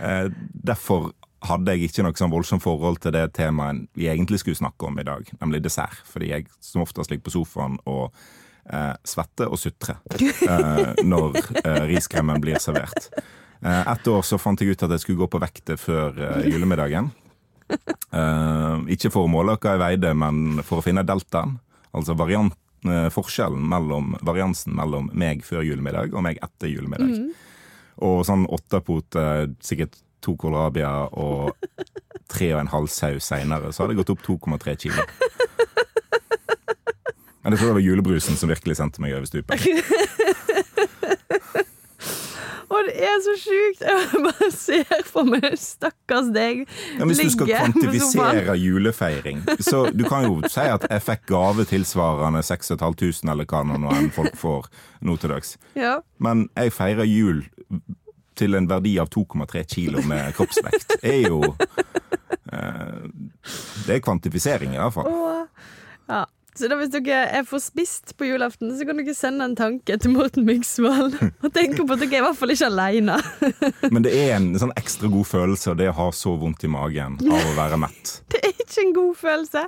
uh, 0.00 0.28
derfor 0.72 1.12
hadde 1.46 1.74
jeg 1.74 1.88
ikke 1.88 2.02
noe 2.02 2.18
sånn 2.18 2.32
voldsomt 2.32 2.64
forhold 2.64 2.98
til 3.02 3.14
det 3.14 3.28
temaet 3.38 3.86
vi 3.98 4.08
egentlig 4.10 4.40
skulle 4.42 4.58
snakke 4.58 4.88
om 4.88 4.98
i 4.98 5.06
dag, 5.06 5.28
nemlig 5.40 5.62
dessert. 5.62 6.00
Fordi 6.10 6.32
jeg 6.32 6.48
som 6.60 6.82
oftest 6.82 7.12
ligger 7.12 7.28
på 7.28 7.34
sofaen 7.36 7.78
og 7.86 8.10
eh, 8.72 8.94
svetter 9.06 9.50
og 9.52 9.60
sutrer 9.60 10.00
eh, 10.18 11.02
når 11.06 11.38
eh, 11.62 11.84
riskremen 11.90 12.42
blir 12.42 12.58
servert. 12.62 13.10
Eh, 13.62 13.82
ett 13.92 14.10
år 14.10 14.26
så 14.26 14.38
fant 14.40 14.60
jeg 14.60 14.74
ut 14.74 14.82
at 14.86 14.94
jeg 14.96 15.04
skulle 15.04 15.22
gå 15.22 15.30
på 15.30 15.42
vektet 15.42 15.80
før 15.82 16.18
eh, 16.18 16.48
julemiddagen. 16.50 17.12
Eh, 17.68 18.76
ikke 18.94 19.12
for 19.12 19.28
å 19.28 19.30
måle 19.30 19.58
hva 19.60 19.76
jeg 19.76 19.84
veide, 19.84 20.14
men 20.16 20.62
for 20.66 20.80
å 20.80 20.86
finne 20.86 21.06
deltaen. 21.06 21.58
Altså 21.94 22.16
variant, 22.18 22.54
eh, 22.88 23.06
forskjellen 23.14 23.62
mellom 23.70 24.16
variansen 24.26 24.74
mellom 24.78 25.10
meg 25.14 25.46
før 25.46 25.62
julemiddag 25.66 26.14
og 26.14 26.26
meg 26.26 26.42
etter 26.42 26.72
julemiddag. 26.72 27.30
Og 28.06 28.22
sånn 28.26 28.46
åttepot, 28.46 29.16
eh, 29.18 29.46
sikkert 29.64 29.98
to 30.24 30.34
kålrabier 30.40 31.12
og 31.16 31.52
tre 32.28 32.52
og 32.54 32.60
en 32.62 32.72
halv 32.72 32.88
sau 32.92 33.18
seinere, 33.22 33.72
så 33.72 33.84
hadde 33.84 33.96
jeg 33.96 34.02
gått 34.02 34.14
opp 34.16 34.26
2,3 34.26 34.76
kilo. 34.86 35.06
Men 37.42 37.54
jeg 37.54 37.60
tror 37.60 37.70
det 37.70 37.78
var 37.78 37.86
julebrusen 37.86 38.36
som 38.36 38.50
virkelig 38.50 38.76
sendte 38.76 39.00
meg 39.00 39.14
over 39.16 39.28
stupet. 39.30 39.62
Og 42.68 42.84
det 42.84 42.94
er 43.00 43.14
så 43.24 43.34
sjukt! 43.40 43.80
Jeg 43.80 44.20
bare 44.26 44.48
ser 44.52 45.04
for 45.08 45.24
meg 45.28 45.46
stakkars 45.56 46.28
deg 46.34 46.66
Ja, 46.66 46.98
men 47.00 47.14
hvis 47.14 47.22
du 47.22 47.32
skal 47.32 47.48
ligge 47.48 47.62
kvantifisere 47.62 48.56
julefeiring, 48.60 49.40
så 49.64 49.86
du 49.88 50.04
kan 50.08 50.26
jo 50.28 50.42
si 50.52 50.66
at 50.68 50.84
jeg 50.84 51.04
fikk 51.06 51.24
gave 51.32 51.64
tilsvarende 51.70 52.42
6500 52.44 53.32
eller 53.32 53.48
hva 53.48 53.62
nå 53.64 53.94
enn 53.96 54.10
folk 54.12 54.36
får 54.36 54.68
nå 55.08 55.16
til 55.16 55.32
dags. 55.32 55.56
Ja. 55.78 55.98
Men 56.20 56.46
jeg 56.52 56.74
feirer 56.76 57.08
jul 57.08 57.46
til 58.38 58.56
en 58.58 58.68
verdi 58.70 58.96
av 59.02 59.10
2,3 59.14 59.64
kilo 59.68 60.02
med 60.08 60.32
kroppsvekt. 60.38 60.98
er 61.02 61.20
jo 61.26 61.42
eh, 62.52 63.04
Det 63.86 63.98
er 63.98 64.02
kvantifisering, 64.04 64.74
i 64.74 64.82
hvert 64.82 64.96
fall. 64.96 65.12
Åh, 65.12 65.70
ja. 66.08 66.24
Så 66.58 66.66
da 66.66 66.74
hvis 66.74 66.90
dere 66.90 67.20
er 67.38 67.44
for 67.46 67.62
spist 67.62 68.16
på 68.18 68.26
julaften, 68.26 68.72
så 68.74 68.82
kan 68.86 68.98
dere 68.98 69.14
sende 69.14 69.46
en 69.46 69.54
tanke 69.54 69.94
til 70.02 70.10
Morten 70.10 70.42
Myksvold 70.48 71.14
og 71.14 71.52
tenke 71.54 71.84
på 71.86 71.94
at 71.94 72.00
dere 72.02 72.16
er 72.16 72.18
i 72.18 72.24
hvert 72.24 72.38
fall 72.40 72.50
ikke 72.50 72.70
alene. 72.72 73.18
Men 73.94 74.02
det 74.02 74.14
er 74.18 74.32
en 74.40 74.48
sånn 74.58 74.74
ekstra 74.74 75.10
god 75.12 75.28
følelse 75.30 75.70
og 75.70 75.78
det 75.78 75.92
å 75.92 75.98
ha 76.00 76.08
så 76.10 76.34
vondt 76.40 76.66
i 76.66 76.72
magen 76.72 77.20
av 77.22 77.52
å 77.52 77.54
være 77.60 77.78
mett. 77.86 78.16
Det 78.34 78.42
er 78.42 78.56
ikke 78.56 78.82
en 78.82 78.96
god 78.96 79.14
følelse. 79.20 79.62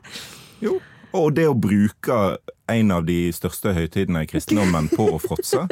Jo. 0.65 0.81
Og 1.17 1.33
det 1.35 1.47
å 1.51 1.57
bruke 1.59 2.19
en 2.71 2.93
av 2.95 3.05
de 3.07 3.19
største 3.35 3.73
høytidene 3.75 4.23
i 4.25 4.29
kristendommen 4.31 4.91
på 4.93 5.09
å 5.17 5.19
fråtse, 5.23 5.65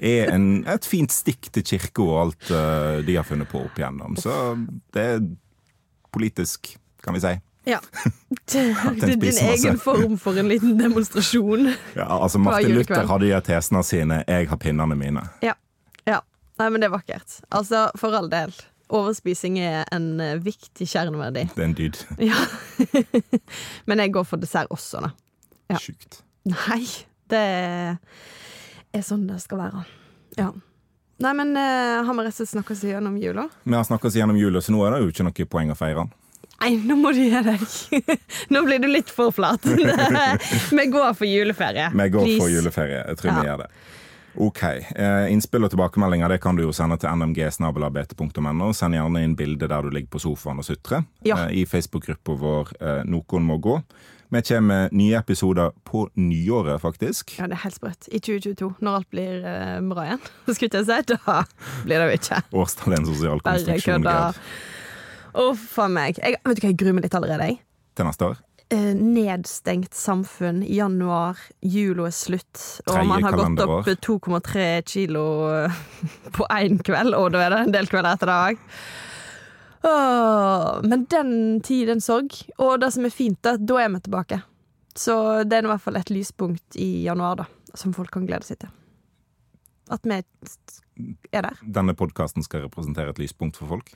er 0.00 0.32
en, 0.32 0.48
et 0.64 0.88
fint 0.88 1.12
stikk 1.12 1.50
til 1.52 1.66
kirka 1.74 2.06
og 2.06 2.16
alt 2.22 2.50
uh, 2.54 3.00
de 3.04 3.18
har 3.18 3.26
funnet 3.28 3.50
på 3.50 3.60
opp 3.66 3.76
igjennom. 3.80 4.16
Så 4.20 4.32
det 4.96 5.06
er 5.14 5.22
politisk, 6.14 6.72
kan 7.04 7.16
vi 7.16 7.24
si. 7.24 7.34
Ja. 7.68 7.80
Din 8.52 8.72
er 8.72 9.16
din 9.16 9.36
egen 9.36 9.78
form 9.78 10.16
for 10.18 10.38
en 10.38 10.48
liten 10.48 10.78
demonstrasjon. 10.78 11.68
Ja, 11.94 12.08
altså 12.22 12.38
Martin 12.38 12.72
er 12.72 12.80
Luther 12.80 13.06
hadde 13.06 13.28
de 13.28 13.40
tesene 13.46 13.82
sine, 13.86 14.22
jeg 14.26 14.48
har 14.48 14.58
pinnene 14.58 14.96
mine. 14.96 15.26
Ja. 15.44 15.54
ja. 16.08 16.22
Nei, 16.58 16.70
men 16.70 16.80
det 16.80 16.88
er 16.88 16.96
vakkert. 16.96 17.36
Altså, 17.48 17.90
for 18.00 18.16
all 18.16 18.30
del. 18.32 18.56
Overspising 18.90 19.58
er 19.62 19.84
en 19.94 20.08
eh, 20.20 20.36
viktig 20.42 20.86
kjerneverdi. 20.90 21.46
Det 21.54 21.62
er 21.62 21.68
en 21.68 21.76
dyd. 21.78 22.00
Ja. 22.30 22.40
men 23.86 24.02
jeg 24.02 24.12
går 24.14 24.26
for 24.26 24.42
dessert 24.42 24.70
også, 24.74 25.04
da. 25.04 25.12
Ja. 25.70 25.78
Sjukt. 25.78 26.22
Nei, 26.50 26.82
det 27.30 27.44
er 28.96 29.04
sånn 29.06 29.26
det 29.28 29.38
skal 29.44 29.60
være. 29.62 29.84
Ja. 30.38 30.50
Nei, 31.20 31.34
men 31.36 31.52
uh, 31.52 32.00
har 32.06 32.16
vi 32.16 32.24
rett 32.24 32.32
og 32.32 32.38
slett 32.40 32.54
snakka 32.54 32.72
oss 32.74 32.82
gjennom 32.88 33.18
jula? 33.20 33.44
Vi 33.68 33.76
har 33.76 33.84
snakka 33.84 34.08
oss 34.08 34.16
gjennom 34.16 34.38
jula, 34.40 34.62
så 34.64 34.72
nå 34.72 34.80
er 34.86 34.96
det 34.96 35.02
jo 35.04 35.12
ikke 35.12 35.26
noe 35.28 35.46
poeng 35.52 35.72
å 35.74 35.76
feire. 35.78 36.06
Nei, 36.60 36.74
nå 36.84 36.96
må 37.00 37.12
du 37.16 37.20
gi 37.22 37.30
deg. 37.44 37.62
Nå 38.52 38.60
blir 38.66 38.82
du 38.82 38.88
litt 38.90 39.08
for 39.12 39.32
flat. 39.32 39.64
Vi 40.76 40.84
går 40.92 41.14
for 41.16 41.24
juleferie. 41.28 41.86
Vi 41.94 42.08
går 42.12 42.26
Please. 42.26 42.40
for 42.42 42.52
juleferie. 42.52 42.98
Jeg 43.06 43.20
tror 43.20 43.30
Ja. 43.30 43.36
vi 43.38 43.46
gjør 43.48 43.62
det. 43.62 43.68
Ok. 44.38 44.62
Eh, 44.62 45.32
innspill 45.32 45.64
og 45.66 45.72
tilbakemeldinger 45.72 46.30
det 46.30 46.40
kan 46.44 46.56
du 46.58 46.62
jo 46.62 46.72
sende 46.76 46.96
til 47.02 47.10
nmg.snabelabt.no. 47.10 48.70
Send 48.76 48.94
gjerne 48.94 49.24
inn 49.24 49.34
bilde 49.38 49.68
der 49.70 49.82
du 49.82 49.90
ligger 49.90 50.12
på 50.14 50.22
sofaen 50.22 50.60
og 50.62 50.66
sutrer. 50.68 51.04
Ja. 51.26 51.46
Eh, 51.48 51.62
I 51.62 51.66
Facebook-gruppa 51.66 52.36
vår 52.38 52.72
eh, 52.80 53.02
Noen 53.10 53.46
må 53.48 53.58
gå. 53.62 53.80
Vi 54.30 54.42
kommer 54.46 54.68
med 54.68 54.92
nye 54.94 55.18
episoder 55.18 55.72
på 55.84 56.04
nyåret, 56.14 56.78
faktisk. 56.80 57.32
Ja, 57.40 57.48
det 57.50 57.56
er 57.58 57.64
helt 57.64 57.74
sprøtt. 57.80 58.06
I 58.14 58.20
2022, 58.22 58.68
når 58.78 59.00
alt 59.00 59.08
blir 59.10 59.40
bra 59.90 60.04
igjen, 60.06 60.20
skulle 60.54 60.70
jeg 60.70 60.86
si, 60.86 61.00
da 61.10 61.40
blir 61.82 61.98
det 61.98 62.06
jo 62.12 62.20
ikke. 62.20 62.38
Årstall 62.62 62.94
er 62.94 63.00
en 63.00 63.08
sosial 63.10 63.42
Bare 63.42 63.58
konstruksjon. 63.58 64.06
kødda. 64.06 64.36
Uff 65.48 65.74
a 65.82 65.88
meg. 65.90 66.22
Jeg, 66.22 66.38
vet 66.46 66.60
du 66.60 66.62
hva, 66.62 66.70
jeg 66.70 66.78
gruer 66.78 66.94
meg 66.94 67.08
litt 67.08 67.18
allerede, 67.18 67.50
jeg. 67.50 67.58
Til 67.98 68.06
neste 68.06 68.28
år. 68.30 68.38
Eh, 68.70 68.94
nedstengt 68.94 69.94
samfunn, 69.98 70.62
januar, 70.62 71.38
jula 71.60 72.04
er 72.06 72.14
slutt, 72.14 72.60
og 72.86 73.00
man 73.08 73.24
har 73.26 73.34
gått 73.34 73.62
opp 73.64 73.88
2,3 74.06 74.66
kilo 74.86 75.24
eh, 75.50 75.80
på 76.36 76.46
én 76.54 76.78
kveld, 76.86 77.16
og 77.18 77.32
da 77.34 77.40
er 77.42 77.50
det 77.50 77.58
en 77.64 77.74
del 77.74 77.90
kvelder 77.90 78.14
etter 78.14 78.30
det 78.30 78.36
òg. 78.44 78.62
Men 80.86 81.02
den 81.10 81.32
tid, 81.66 81.88
den 81.88 82.02
sorg. 82.04 82.36
Og 82.60 82.76
det 82.82 82.92
som 82.94 83.08
er 83.08 83.14
fint, 83.14 83.40
da, 83.42 83.56
da 83.56 83.80
er 83.80 83.90
vi 83.94 84.02
tilbake. 84.04 84.38
Så 84.94 85.14
det 85.48 85.56
er 85.56 85.66
i 85.66 85.70
hvert 85.72 85.82
fall 85.82 85.98
et 85.98 86.12
lyspunkt 86.12 86.78
i 86.78 87.02
januar, 87.08 87.40
da, 87.40 87.46
som 87.74 87.94
folk 87.96 88.12
kan 88.14 88.26
glede 88.28 88.46
seg 88.46 88.60
til. 88.62 88.74
At 89.90 90.06
vi 90.06 90.20
er 91.32 91.48
der. 91.48 91.58
Denne 91.64 91.96
podkasten 91.98 92.46
skal 92.46 92.68
representere 92.68 93.10
et 93.16 93.18
lyspunkt 93.18 93.58
for 93.58 93.72
folk. 93.72 93.90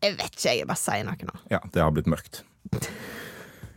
Jeg 0.00 0.16
vet 0.16 0.32
ikke, 0.32 0.54
jeg 0.62 0.70
bare 0.70 0.80
sier 0.80 1.04
noe 1.06 1.28
nå. 1.28 1.42
Ja, 1.52 1.60
det 1.74 1.84
har 1.84 1.92
blitt 1.92 2.08
mørkt. 2.08 2.44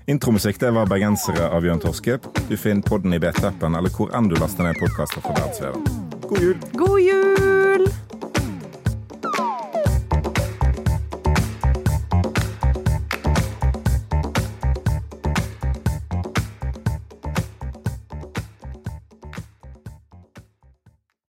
Intromusikk 0.08 0.60
det 0.60 0.72
var 0.72 0.86
'Bergensere' 0.86 1.50
av 1.50 1.62
Bjørn 1.62 1.80
Torske. 1.82 2.20
Du 2.50 2.58
finner 2.58 2.82
podden 2.82 3.14
i 3.14 3.20
BT-appen 3.20 3.78
eller 3.78 3.90
hvor 3.90 4.14
enn 4.14 4.30
du 4.30 4.36
laster 4.38 4.68
ned 4.68 4.78
podkaster 4.78 5.22
fra 5.26 5.34
verdensveven. 5.34 5.82
God 6.30 6.42
jul! 6.42 6.58
God 6.78 7.00
jul! 7.02 7.35